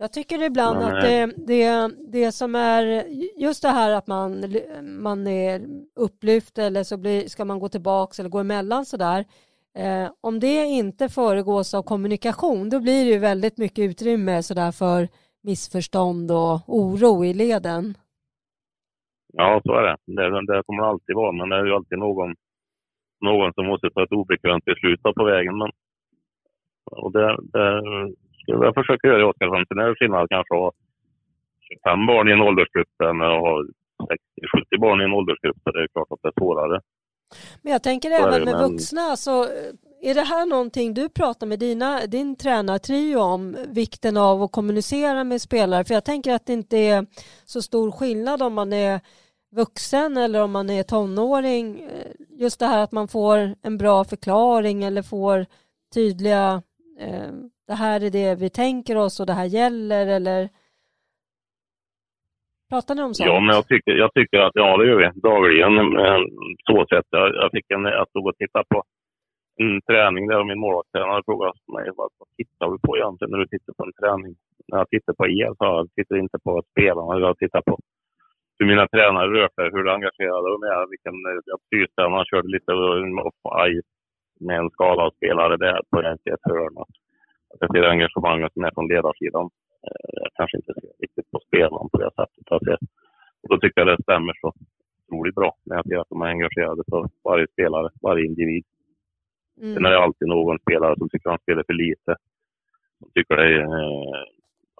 [0.01, 3.05] Jag tycker ibland Men, att det, det, det som är
[3.37, 4.45] just det här att man,
[4.83, 5.61] man är
[5.95, 9.25] upplyft eller så blir, ska man gå tillbaka eller gå emellan sådär.
[9.77, 14.71] Eh, om det inte föregås av kommunikation då blir det ju väldigt mycket utrymme sådär
[14.71, 15.07] för
[15.43, 17.97] missförstånd och oro i leden.
[19.33, 19.97] Ja, så är det.
[20.05, 22.35] Det, det kommer alltid vara, men det är ju alltid någon,
[23.25, 25.57] någon som måste ta ett obekvämt beslut på vägen.
[25.57, 25.71] Men,
[26.91, 27.81] och det, det,
[28.51, 29.65] jag försöka göra i Oskarshamn.
[29.67, 30.71] Sen är det skillnad kanske att ha
[31.67, 33.53] 25 barn i en åldersgrupp än att ha
[34.75, 35.57] 60-70 barn i en åldersgrupp.
[35.63, 36.81] Så det är klart att det är svårare.
[37.61, 38.71] Men jag tänker även med men...
[38.71, 39.43] vuxna, så
[40.01, 45.23] är det här någonting du pratar med dina, din tränartrio om, vikten av att kommunicera
[45.23, 45.83] med spelare?
[45.83, 47.05] För jag tänker att det inte är
[47.45, 48.99] så stor skillnad om man är
[49.55, 51.89] vuxen eller om man är tonåring.
[52.29, 55.45] Just det här att man får en bra förklaring eller får
[55.93, 56.61] tydliga
[56.99, 57.31] eh,
[57.71, 60.41] det här är det vi tänker oss och det här gäller eller
[62.71, 63.31] Pratar ni om sånt?
[63.31, 65.73] Ja, men jag tycker, jag tycker att, ja det gör vi dagligen.
[66.67, 67.07] Så sätt.
[67.19, 68.79] Jag, jag fick en, jag stod och tittade på
[69.63, 72.09] en träning där och min målvaktstränare frågade mig vad,
[72.39, 74.33] tittar du på egentligen när du tittar på en träning?
[74.67, 77.75] När jag tittar på er så jag tittar inte på spelarna, jag tittar på
[78.57, 81.15] hur mina tränare rör sig, hur engagerade de är, vilken
[81.71, 82.71] fystränare körde lite
[83.27, 83.89] off-ice
[84.45, 85.97] med en skadad spelare där på
[86.33, 86.75] ett hörn
[87.59, 89.49] jag ser engagemanget som är från ledarsidan.
[89.87, 92.45] Eh, jag kanske inte ser riktigt på spelaren på det sättet.
[92.49, 92.77] Jag ser,
[93.41, 94.53] och då tycker jag det stämmer så
[95.07, 98.63] otroligt bra när jag ser att de är engagerade för varje spelare, varje individ.
[99.61, 99.73] Mm.
[99.73, 102.15] Sen är det alltid någon spelare som tycker att han spelar för lite.
[102.99, 104.21] Som tycker det är, eh,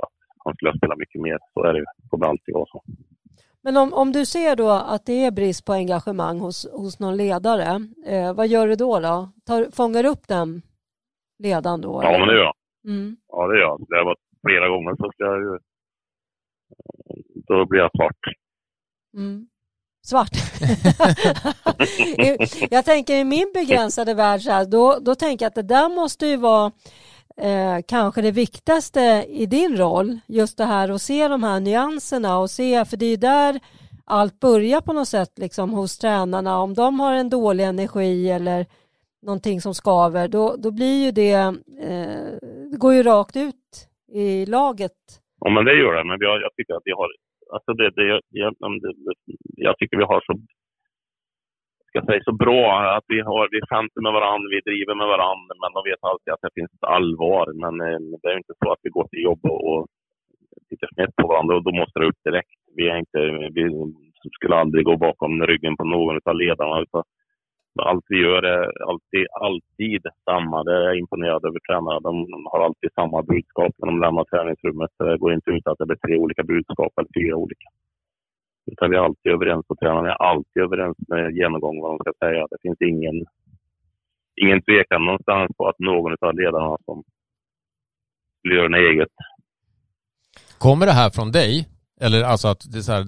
[0.03, 0.15] att
[0.45, 1.38] han skulle ha spelat mycket mer.
[1.53, 1.86] Så är det ju.
[1.97, 2.82] Det kommer alltid vara så.
[3.63, 7.17] Men om, om du ser då att det är brist på engagemang hos, hos någon
[7.17, 7.69] ledare,
[8.05, 8.99] eh, vad gör du då?
[8.99, 9.30] då?
[9.47, 10.61] Tar, fångar upp den
[11.39, 11.99] ledaren då?
[12.03, 12.19] Ja, eller?
[12.19, 12.53] men det gör jag.
[12.88, 13.17] Mm.
[13.27, 13.86] Ja, det gör jag.
[13.89, 15.57] Det har varit flera gånger så ska jag ju...
[17.47, 18.19] Då blir jag svart.
[19.17, 19.47] Mm.
[20.03, 20.32] Svart?
[22.71, 25.89] jag tänker i min begränsade värld så här, då, då tänker jag att det där
[25.89, 26.71] måste ju vara
[27.38, 30.19] eh, kanske det viktigaste i din roll.
[30.27, 33.59] Just det här att se de här nyanserna och se, för det är där
[34.05, 36.59] allt börjar på något sätt liksom hos tränarna.
[36.59, 38.65] Om de har en dålig energi eller
[39.21, 41.32] någonting som skaver, då, då blir ju det,
[41.82, 42.38] eh,
[42.72, 43.72] det går ju rakt ut
[44.24, 44.99] i laget.
[45.39, 46.03] Ja, men det gör det.
[46.09, 47.09] Men har, jag tycker att vi har,
[47.53, 48.53] alltså det, det, jag,
[49.67, 50.34] jag tycker vi har så
[51.91, 52.61] ska säga, så bra
[52.97, 56.34] att vi, har, vi skämtar med varandra, vi driver med varandra, men de vet alltid
[56.34, 57.45] att det finns ett allvar.
[57.63, 59.82] Men eh, det är inte så att vi går till jobb och, och
[60.69, 62.59] tittar snett på varandra och då måste det upp direkt.
[62.78, 63.19] Vi, är inte,
[63.57, 63.63] vi
[64.38, 66.76] skulle aldrig gå bakom ryggen på någon av ledarna.
[66.86, 67.03] Utan
[67.80, 70.63] allt vi gör är alltid, alltid samma.
[70.63, 71.99] Det är jag imponerad över tränarna.
[71.99, 72.13] De
[72.51, 74.91] har alltid samma budskap när de lämnar träningsrummet.
[74.99, 77.67] Det går inte ut att det blir tre olika budskap eller fyra olika.
[78.72, 82.26] Utan vi är alltid överens och tränarna är alltid överens med genomgång vad de ska
[82.26, 82.47] säga.
[82.51, 83.26] Det finns ingen,
[84.41, 87.03] ingen tvekan någonstans på att någon av ledarna som
[88.43, 89.13] vill göra något eget.
[90.57, 91.67] Kommer det här från dig?
[92.01, 93.03] Eller alltså att det är så här,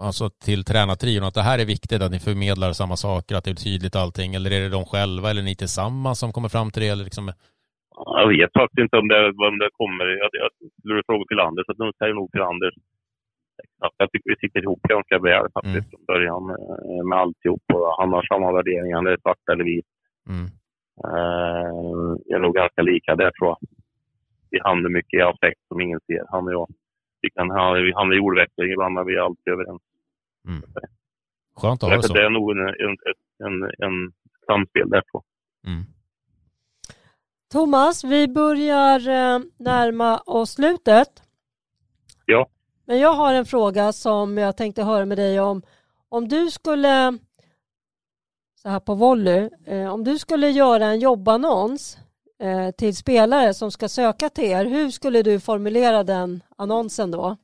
[0.00, 3.50] alltså till tränartrion, att det här är viktigt, att ni förmedlar samma saker, att det
[3.50, 6.82] är tydligt allting, eller är det de själva eller ni tillsammans som kommer fram till
[6.82, 6.88] det?
[6.88, 7.32] Eller liksom...
[8.20, 9.20] Jag vet faktiskt inte om det,
[9.50, 10.04] om det kommer.
[10.22, 12.74] Jag, jag skulle fråga till Anders, så säger nog till Anders.
[13.98, 15.90] Jag tycker vi sitter ihop ganska väl faktiskt mm.
[15.90, 17.62] från början eh, med alltihop.
[17.74, 19.86] Och han har samma värderingar, det är svart eller vit.
[20.28, 20.46] Mm.
[21.06, 23.58] Uh, är nog ganska lika där tror jag.
[24.50, 26.68] Vi hamnar mycket i affekt som ingen ser, han och jag.
[27.24, 27.48] Vi kan
[27.88, 29.82] vi hamnar i ordväxling ibland, men vi är alltid överens.
[30.48, 30.62] Mm.
[31.56, 32.14] Skönt att ha det så.
[32.14, 32.96] Det är nog en, en,
[33.46, 33.56] en,
[33.86, 34.12] en
[34.46, 35.22] samspel där tror
[35.66, 35.84] mm.
[37.52, 41.08] Thomas, vi börjar eh, närma oss slutet.
[42.26, 42.48] Ja.
[42.84, 45.62] Men jag har en fråga som jag tänkte höra med dig om.
[46.08, 47.18] Om du skulle,
[48.54, 51.98] så här på volley, eh, om du skulle göra en jobbannons
[52.44, 57.36] eh, till spelare som ska söka till er, hur skulle du formulera den annonsen då?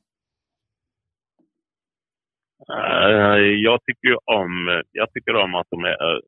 [2.69, 3.37] Eh,
[3.67, 6.19] jag tycker om, jag tycker om att de, är, eh,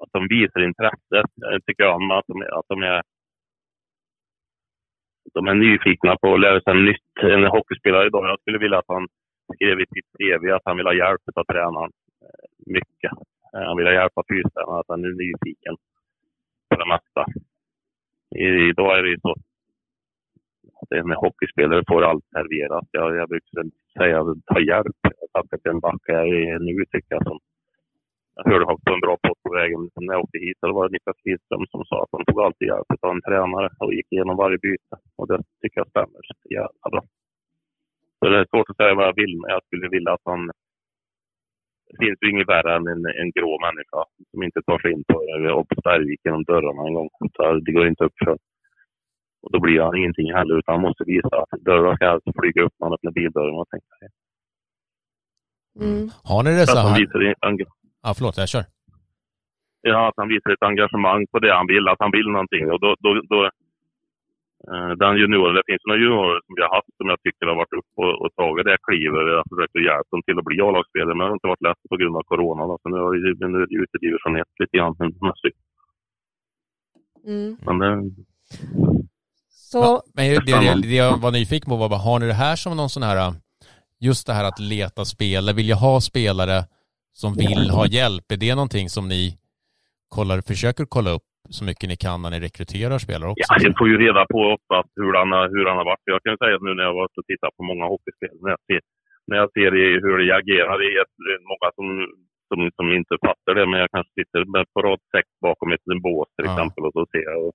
[0.00, 1.18] att de visar intresse.
[1.34, 3.02] Jag tycker om att de, att de är
[5.34, 7.12] de är nyfikna på att lära sig nytt.
[7.22, 9.06] En hockeyspelare idag, jag skulle vilja att han
[9.54, 11.90] skrev i sitt CV att han vill ha hjälp av tränaren.
[12.24, 13.12] Eh, mycket.
[13.52, 15.74] Han vill ha hjälp av fystränaren, att han är nyfiken
[16.68, 17.22] på det mesta.
[18.36, 19.34] Idag är det ju så
[20.80, 22.88] att en hockeyspelare får allt serverat.
[22.90, 23.64] Jag, jag brukar
[23.98, 24.96] säga ta hjälp.
[25.02, 26.02] Jag tackar till en back
[26.60, 27.38] nu tycker jag som
[28.44, 30.58] jag hörde också en bra podd på vägen när jag åkte hit.
[30.60, 33.68] Då var det Niklas Lidström som sa att han tog alltid hjälp av en tränare
[33.78, 34.96] och gick igenom varje byte.
[35.16, 37.02] Och det tycker jag stämmer så jävla bra.
[38.18, 40.50] Så det är svårt att säga vad jag vill, men jag skulle vilja att han...
[41.90, 45.04] Det finns ju inget värre än en, en grå människa som inte tar sig in
[45.10, 45.16] på,
[45.70, 47.08] på Bergvik genom dörrarna en gång.
[47.36, 48.38] Så det går inte upp för.
[49.42, 52.62] Och då blir han ingenting heller, utan han måste visa att dörrar ska alltså flyga
[52.62, 54.08] upp när han öppnar bildörren och tänker sig.
[55.84, 56.04] Mm.
[56.30, 57.74] Har ni det så här?
[58.02, 58.64] Ja, förlåt, jag kör.
[59.82, 62.70] Ja, att han visar ett engagemang på det han vill, att han vill någonting.
[62.72, 63.50] Och då, då, då
[65.02, 67.78] den junioren, det finns några juniorer som vi har haft som jag tycker har varit
[67.80, 69.22] upp och, och tagit det klivet.
[69.32, 71.66] Jag har försökt att hjälpa dem till att bli A-lagsspelare, men det har inte varit
[71.68, 72.62] lätt på grund av corona.
[72.70, 72.74] Då.
[72.82, 74.94] Så nu är det, nu är det ute i division 1 lite grann.
[77.32, 77.50] Mm.
[77.66, 77.94] Men det...
[79.70, 79.78] Så...
[79.78, 82.76] Ja, men det, det, det jag var nyfiken på var, har ni det här som
[82.76, 83.34] någon sån här,
[84.00, 86.58] just det här att leta spelare, vill jag ha spelare
[87.12, 88.32] som vill ha hjälp.
[88.32, 89.38] Är det någonting som ni
[90.08, 93.46] kollar, försöker kolla upp så mycket ni kan när ni rekryterar spelare också?
[93.48, 96.04] Ja, jag får ju reda på ofta hur han, hur han har varit.
[96.14, 98.62] Jag kan säga att nu när jag varit och tittat på många hockeyspel, när jag
[98.68, 98.80] ser,
[99.28, 99.70] när jag ser
[100.04, 100.88] hur de agerar, det
[101.34, 101.86] är många som,
[102.48, 104.40] som, som inte fattar det, men jag kanske sitter
[104.74, 107.52] på rad sex bakom ett bås till exempel och så ser jag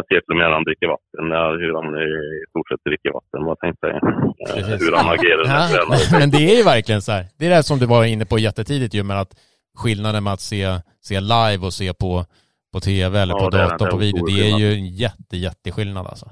[0.00, 1.24] jag ser till och med när han dricker vatten,
[1.62, 4.00] hur han i stort sett dricker vatten, vad tänkte jag
[4.54, 4.80] Precis.
[4.82, 6.18] Hur han agerar ja.
[6.20, 7.24] Men det är ju verkligen så här.
[7.38, 9.32] Det är det som du var inne på jättetidigt ju, men att
[9.78, 10.64] skillnaden med att se,
[11.00, 12.24] se live och se på,
[12.72, 16.26] på tv eller ja, på datorn på video, det är ju en jätte, jätteskillnad alltså.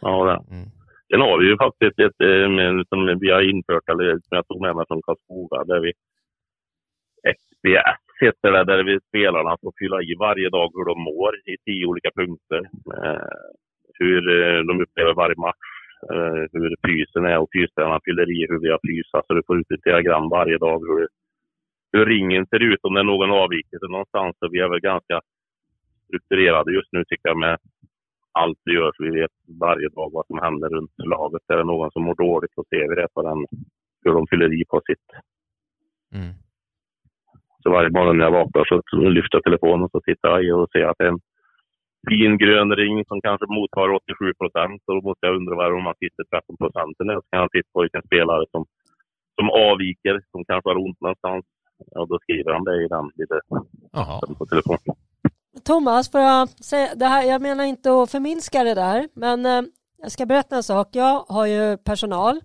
[0.00, 0.68] Ja, det mm.
[1.10, 4.60] Sen har vi ju faktiskt ett, ett som vi har infört, eller som jag tog
[4.60, 5.92] med mig från Karlskoga, där vi
[7.38, 11.56] XBS heter det, där vi spelarna får fylla i varje dag hur de mår i
[11.64, 12.62] tio olika punkter.
[12.96, 13.36] Eh,
[13.98, 15.68] hur eh, de upplever varje match,
[16.12, 19.26] eh, hur fysen är och fystränarna fyller i hur vi har fysat.
[19.26, 21.08] Så du får ut ett diagram varje dag hur,
[21.92, 24.36] hur ringen ser ut, om det är någon avvikelse någonstans.
[24.38, 25.20] Så vi är väl ganska
[26.06, 27.58] strukturerade just nu tycker jag med
[28.42, 28.92] allt vi gör.
[28.96, 31.42] Så vi vet varje dag vad som händer runt laget.
[31.52, 33.38] Är det någon som mår dåligt så ser vi det på den,
[34.02, 35.08] hur de fyller i på sitt.
[36.14, 36.32] Mm.
[37.62, 40.52] Så varje morgon när jag vaknar så lyfter jag telefonen och så tittar jag i
[40.52, 41.24] och ser att det är en
[42.10, 44.82] fin grön ring som kanske motsvarar 87 procent.
[44.86, 47.82] då måste jag undra varför man sitter 13 procent eller så kan jag titta på
[47.82, 48.62] vilken spelare som,
[49.38, 51.44] som avviker, som kanske har ont någonstans.
[52.00, 53.36] Och då skriver han det i den lite
[54.38, 54.96] på telefonen.
[55.64, 59.62] Thomas, får jag säga, det här, jag menar inte att förminska det där, men eh,
[60.02, 60.88] jag ska berätta en sak.
[60.92, 62.40] Jag har ju personal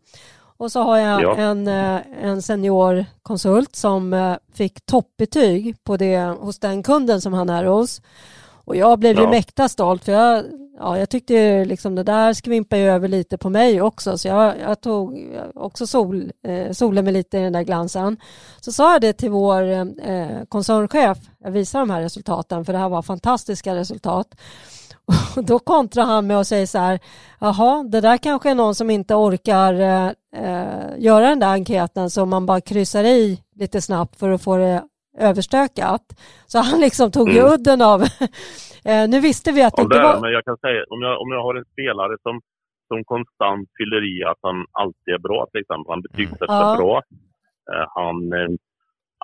[0.58, 1.36] och så har jag Ja.
[1.36, 7.50] en, eh, en seniorkonsult som eh, fick toppbetyg på det, hos den kunden som han
[7.50, 8.02] är hos.
[8.72, 9.30] Och jag blev ju Ja.
[9.30, 10.46] mäkta stolt för jag,
[10.80, 14.28] ja, jag tyckte ju liksom det där skvimpade ju över lite på mig också så
[14.28, 18.18] jag, jag tog också sol, eh, solen med lite i den där glansen.
[18.62, 22.80] Så sa jag det till vår eh, koncernchef, jag visar de här resultaten för det
[22.80, 24.36] här var fantastiska resultat.
[25.36, 27.00] Och då kontrar han med att säga så här,
[27.40, 32.10] jaha, det där kanske är någon som inte orkar eh, eh, göra den där enkäten
[32.10, 34.84] så man bara kryssar i lite snabbt för att få det
[35.30, 36.06] överstökat.
[36.48, 37.46] Så han liksom tog Mm.
[37.54, 38.00] udden av,
[38.90, 40.22] eh, nu visste vi att det inte det är, det, var...
[40.22, 42.42] men jag kan säga, om jag, om jag har en spelare som,
[42.88, 45.90] som konstant fyller i att han alltid är bra, till exempel.
[45.94, 46.76] Han betygsätter Ja.
[46.80, 46.96] bra.
[47.74, 48.50] Eh, han är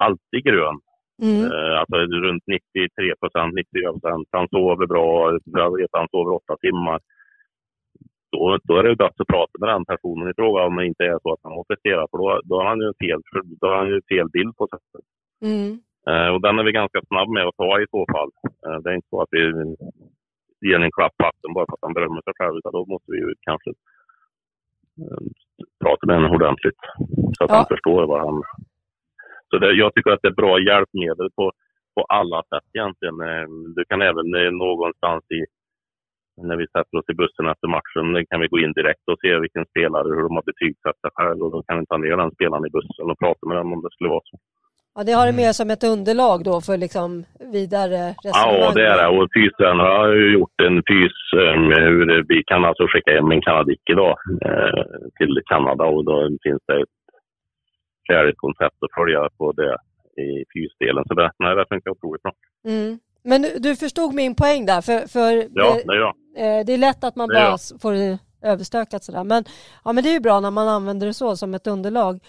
[0.07, 0.79] alltid grön.
[1.21, 4.27] Mm, Eh, alltså runt 93 procent, 94 procent.
[4.31, 5.37] Han sover bra.
[5.45, 6.99] Jag vet att han sover åtta timmar.
[8.31, 11.03] Då, då är det dags att prata med den personen i fråga om det inte
[11.03, 12.07] är så att han måste prestera.
[12.11, 13.21] För då, då har han ju fel,
[13.61, 14.79] då har han ju fel bild på sig.
[15.51, 15.79] mm,
[16.33, 18.29] och den är vi ganska snabb med att ta i så fall.
[18.65, 19.41] Eh, det är inte så att vi
[20.69, 22.55] ger en klapp på bara för att han berömmer sig själv.
[22.57, 23.69] Utan då måste vi ju kanske
[25.01, 25.23] eh,
[25.83, 26.81] prata med honom ordentligt.
[27.37, 27.55] Så att Ja.
[27.55, 28.43] han förstår vad han...
[29.49, 31.51] Så det, jag tycker att det är bra hjälpmedel på,
[31.95, 33.21] på alla sätt egentligen.
[33.21, 35.41] Eh, Du kan även eh, någonstans i
[36.41, 39.39] när vi sätter oss i bussen efter matchen kan vi gå in direkt och se
[39.39, 41.41] vilken spelare, hur de har betygsatt sig själv.
[41.43, 43.81] Och då kan vi ta ner den spelaren i bussen och prata med den om
[43.81, 44.37] det skulle vara så.
[44.97, 47.09] Ja, det har det med som ett underlag då för liksom
[47.57, 48.59] vidare resonemang.
[48.61, 49.07] Ja, det är det.
[49.17, 51.55] Och fystränare har ju gjort en fys eh,
[51.87, 54.83] hur vi kan alltså skicka hem en kanadick idag eh,
[55.17, 56.95] till Kanada och då finns det ett
[58.11, 59.73] färdigt koncept att följa på det
[60.27, 61.03] i fysdelen.
[61.07, 62.33] Så det, nej, det funkar otroligt bra.
[62.67, 62.99] Mm.
[63.23, 66.13] Men du- förstod min poäng där, för, för Ja, det, det jag.
[66.59, 67.93] eh, det är lätt att man bara får
[68.43, 69.23] överstökat sådär.
[69.23, 69.43] Men,
[69.85, 72.19] ja, men det är ju bra när man använder det så som ett underlag.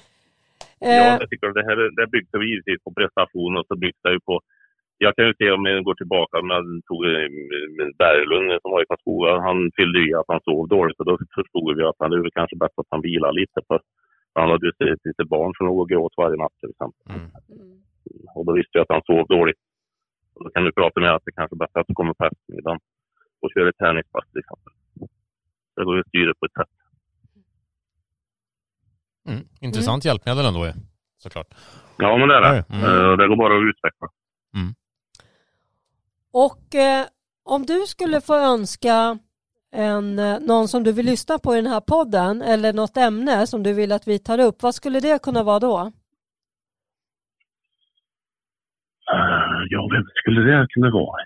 [0.85, 4.12] Eh, Ja, jag tycker det här det byggs givetvis på prestation och så byggs det
[4.12, 4.41] ju på
[4.99, 7.29] jag kan ju se om jag går tillbaka, om jag tog eh,
[8.03, 11.76] Berglund som var i Karlskoga, han fyllde i att han sov dåligt och då förstod
[11.76, 13.59] vi att han, det kanske bättre att han vilar lite.
[13.68, 13.81] För
[14.35, 17.03] han hade ju ett litet barn som låg och gråt varje natt till exempel.
[17.14, 17.20] Mm.
[17.20, 17.79] mm.
[18.37, 19.61] Och då visste jag att han sov dåligt.
[20.35, 22.24] Och då kan du prata med att det kanske är bättre att du kommer på
[22.24, 22.81] eftermiddagen
[23.41, 24.72] och kör ett träningspass till exempel.
[25.76, 26.74] Det går ju att styra på ett sätt.
[29.29, 29.45] Mm.
[29.61, 30.72] Intressant hjälpmedel ändå ju,
[31.18, 31.47] såklart.
[31.97, 32.64] Ja, men det är det.
[32.70, 32.85] Mm.
[32.85, 34.09] Eh, Det går bara att utveckla.
[36.33, 37.07] Och eh,
[37.45, 39.18] om du skulle få önska
[39.72, 43.47] en, eh, någon som du vill lyssna på i den här podden eller något ämne
[43.47, 45.79] som du vill att vi tar upp, vad skulle det kunna vara då?
[49.14, 51.20] Eh, Ja, vem skulle det kunna vara?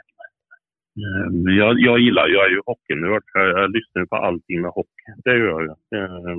[1.02, 3.22] Eh, Jag, jag gillar, jag är ju hockeynörd.
[3.34, 5.08] Jag, jag lyssnar på allting med hockey.
[5.24, 5.76] Det gör jag.
[6.02, 6.36] Eh,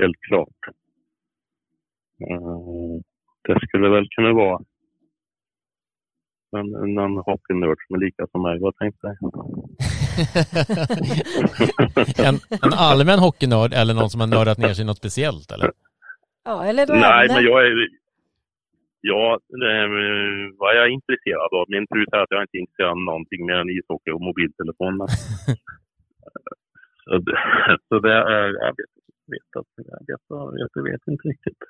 [0.00, 0.60] Helt klart.
[2.30, 3.00] Eh,
[3.48, 4.60] Det skulle väl kunna vara
[6.56, 8.58] en, en hockeynörd som är lika som mig.
[8.60, 9.14] Vad tänkte du?
[12.28, 15.70] en, en allmän hockeynörd eller någon som har nördat ner sig i något speciellt eller?
[16.44, 17.72] Ja, eller då Nej, men jag är...
[19.04, 19.38] Ja,
[20.58, 21.64] vad jag är intresserad av.
[21.68, 24.96] Min fru säger att jag inte är intresserad av någonting mer än ishockey och mobiltelefon.
[24.98, 25.08] men-
[27.04, 27.36] så, det,
[27.88, 28.46] så det är...
[28.66, 28.91] Jag vet,
[29.34, 31.62] vet, att- jag vet, jag vet, inte riktigt.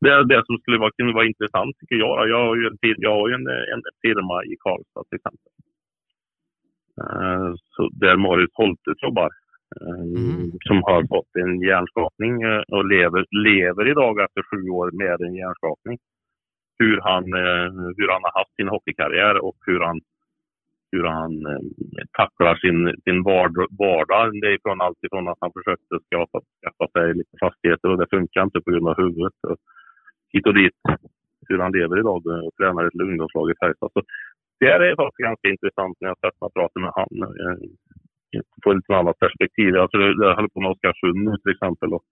[0.00, 2.28] Det är det som skulle vara, kunna vara intressant tycker jag.
[2.28, 5.50] Jag har ju en, jag har en, en firma i Karlstad till exempel.
[7.02, 9.30] Eh, Så där Marius Holtes jobbar.
[9.80, 10.50] eh, Mm.
[10.68, 15.34] Som har fått en hjärnskakning eh, och lever, lever idag efter sju år med en
[15.34, 15.98] hjärnskakning.
[16.78, 17.24] Hur han,
[17.98, 20.00] hur han har haft sin hockeykarriär och hur han,
[20.92, 21.62] hur han eh,
[22.18, 24.40] tacklar sin, sin vard- vardag.
[24.40, 28.06] Det är från allt ifrån att han försökte skaffa, skaffa sig lite fastigheter och det
[28.16, 29.34] funkar inte på grund av huvudet.
[29.48, 29.56] Och
[30.32, 30.78] hit och dit.
[31.48, 33.90] Hur han lever idag och tränar ett ungdomslag i Färjestad.
[33.92, 34.02] Så
[34.60, 37.12] det är faktiskt ganska intressant när jag mig och pratar med han.
[37.22, 37.58] eh,
[38.64, 39.76] Få lite annat perspektiv.
[39.76, 42.02] Alltså, jag håller på med Oskarsund nu till exempel och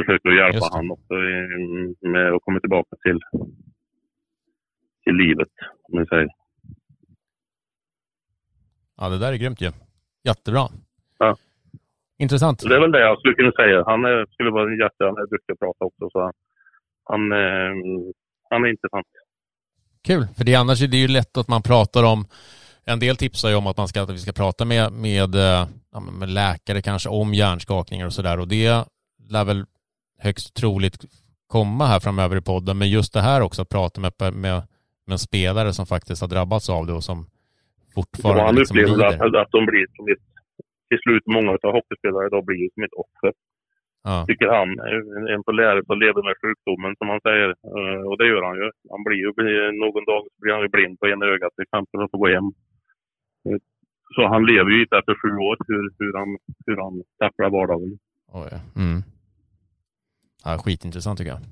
[0.00, 3.20] försöker hjälpa han också eh, med att komma tillbaka till,
[5.04, 5.52] till livet.
[5.92, 6.28] Om vi säger.
[8.96, 9.70] Ja, det där är grymt ju.
[10.24, 10.68] Jättebra.
[11.18, 11.36] Ja.
[12.18, 12.62] Intressant.
[12.68, 13.84] Det är väl det jag skulle kunna säga.
[13.86, 16.10] Han är, skulle vara en jätte, han är duktig att prata också.
[16.12, 16.32] Så
[17.04, 17.72] han, eh,
[18.50, 19.06] han är intressant.
[20.06, 22.26] Kul, för det annars är det ju lätt att man pratar om
[22.84, 25.68] en del tipsar ju om att man ska, att vi ska prata med, med, eh,
[26.18, 28.84] med läkare kanske om hjärnskakningar och sådär och det
[29.28, 29.64] lär väl
[30.18, 31.04] högst troligt
[31.46, 34.64] komma här framöver i podden men just det här också att prata med, med, med
[35.12, 37.26] en spelare som faktiskt har drabbats av det och som
[37.98, 39.26] Fortfarande han liksom upplever lider.
[39.26, 40.26] att, att de blir som ett,
[40.88, 43.32] till slut, många av hockeyspelare idag blir som ett offer.
[44.08, 44.16] Ja.
[44.28, 44.70] Tycker han.
[45.34, 47.50] En polare som lever med sjukdomen som han säger.
[47.76, 48.66] Eh, och det gör han ju.
[48.94, 49.30] Han blir ju
[49.84, 52.48] någon dag blir han ju blind på ena ögat till exempel och får gå hem.
[53.46, 53.58] Eh,
[54.14, 56.30] så han lever ju inte efter sju år hur, hur han,
[56.66, 57.98] hur han tacklar vardagen.
[58.40, 58.52] Oj.
[58.82, 58.98] Mm.
[60.44, 61.42] Ja, skitintressant tycker jag.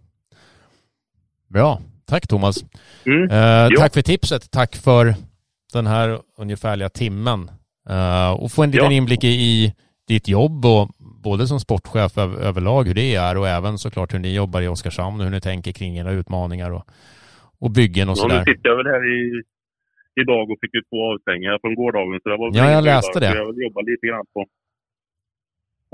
[1.48, 1.70] Bra.
[2.06, 2.56] Tack Thomas.
[3.06, 3.22] Mm.
[3.22, 4.50] Eh, tack för tipset.
[4.50, 5.04] Tack för
[5.78, 7.50] den här ungefärliga timmen.
[7.90, 8.96] Uh, och få en liten ja.
[8.96, 9.74] inblick i,
[10.08, 10.88] ditt jobb och
[11.26, 14.68] både som sportchef över, överlag hur det är och även såklart hur ni jobbar i
[14.68, 16.84] Oskarshamn och hur ni tänker kring era utmaningar och,
[17.64, 18.34] och byggen och sådär.
[18.34, 19.42] Ja, nu sitter jag väl här i,
[20.22, 22.20] idag och fick ju två avstängningar från gårdagen.
[22.22, 23.32] Så det var ja, jag läste det.
[23.34, 24.40] Jag jobbar lite grann på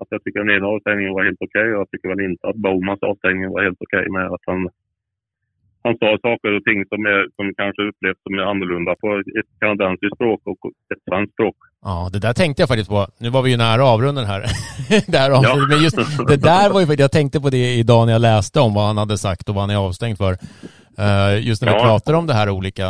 [0.00, 2.48] att jag tycker den ena avstängningen var helt okej okay, och jag tycker väl inte
[2.48, 4.60] att Baumans avstängning var helt okej okay med att han
[5.82, 9.06] han sa saker och ting som, är, som kanske upplevs som är annorlunda på
[9.40, 10.58] ett kanadensiskt språk och
[10.92, 11.56] ett svenskt språk.
[11.82, 13.06] Ja, det där tänkte jag faktiskt på.
[13.18, 14.40] Nu var vi ju nära avrunden här.
[15.12, 15.66] det här ja.
[15.68, 15.96] Men just
[16.32, 18.98] det där var ju, jag tänkte på det idag när jag läste om vad han
[18.98, 20.32] hade sagt och vad han är avstängd för.
[21.04, 22.86] Uh, just när vi pratar om det här olika,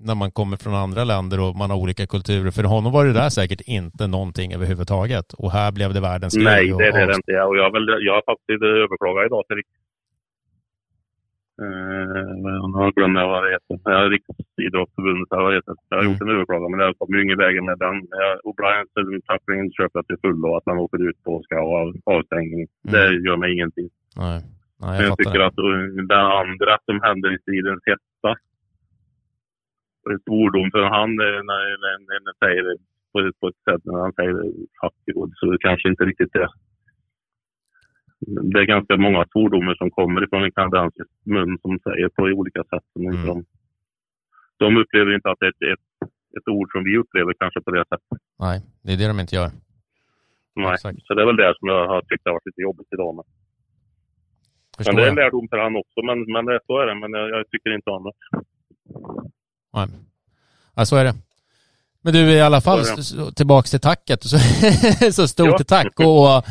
[0.00, 2.50] när man kommer från andra länder och man har olika kulturer.
[2.50, 5.32] För honom var det där säkert inte någonting överhuvudtaget.
[5.32, 6.44] Och här blev det världens grej.
[6.44, 7.32] Nej, det är det inte.
[7.32, 7.68] Och jag,
[8.06, 9.62] jag har faktiskt överklagat idag till
[11.62, 12.24] Eh,
[12.74, 13.74] nu glömmer jag vad det heter.
[14.14, 15.74] Riksidrottsförbundet, vad det heter.
[15.88, 17.96] Jag har gjort en överklagan, men det kommer ju ingen vägen med den.
[18.48, 18.90] O'Briens
[19.26, 22.62] tackling köper jag till fullo, att man åker ut på ska ha avstängning.
[22.62, 22.92] Mm.
[22.92, 23.88] Det gör mig ingenting.
[24.16, 24.38] Nej.
[24.82, 25.58] Nej, jag, men jag tycker att
[26.12, 28.30] den andra som händer i stridens hetta,
[30.14, 32.76] ett svordom för han när, när, när, när säger det
[33.12, 34.34] på, på ett sätt när han säger
[34.80, 34.96] fuck
[35.38, 36.48] så det kanske inte riktigt är
[38.26, 42.64] det är ganska många svordomar som kommer ifrån en kanadensisk mun som säger på olika
[42.64, 42.84] sätt.
[42.96, 43.26] mm.
[43.26, 43.44] de,
[44.56, 46.08] de upplever inte att det är ett, ett,
[46.38, 48.18] ett, ord som vi upplever kanske på det sättet.
[48.38, 49.50] Nej, det är det de inte gör.
[50.54, 51.06] Nej, Exakt.
[51.06, 53.14] så det är väl det som jag har tyckt har varit lite jobbigt idag.
[53.16, 53.24] Med.
[54.86, 56.94] men det är en lärdom för han också, men, men det, så är det.
[56.94, 58.12] Men jag, jag tycker inte om det.
[59.74, 59.88] Nej,
[60.76, 61.14] ja, så är det.
[62.02, 62.84] Men du i alla fall
[63.34, 64.24] tillbaks till tacket.
[64.24, 64.38] Så,
[65.12, 65.64] så stort ja.
[65.64, 66.44] tack och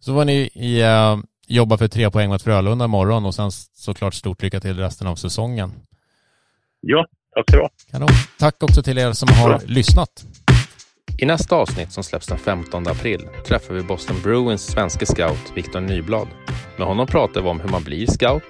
[0.00, 4.14] så var ni i, uh, jobba för tre poäng mot Frölunda imorgon och sen såklart
[4.14, 5.72] stort lycka till resten av säsongen.
[6.80, 7.70] Ja, tack ska du ha.
[7.90, 8.08] Kanon.
[8.38, 9.60] Tack också till er som har ja.
[9.66, 10.24] lyssnat.
[11.18, 15.80] I nästa avsnitt som släpps den 15 april träffar vi Boston Bruins svenska scout Viktor
[15.80, 16.28] Nyblad.
[16.78, 18.42] Med honom pratar vi om hur man blir scout.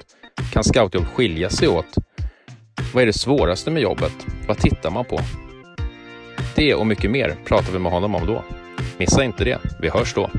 [0.52, 1.94] Kan scoutjobb skilja sig åt?
[2.94, 4.26] Vad är det svåraste med jobbet?
[4.48, 5.20] Vad tittar man på?
[6.56, 8.44] Det och mycket mer pratar vi med honom om då.
[8.98, 9.58] Missa inte det.
[9.80, 10.30] Vi hörs då.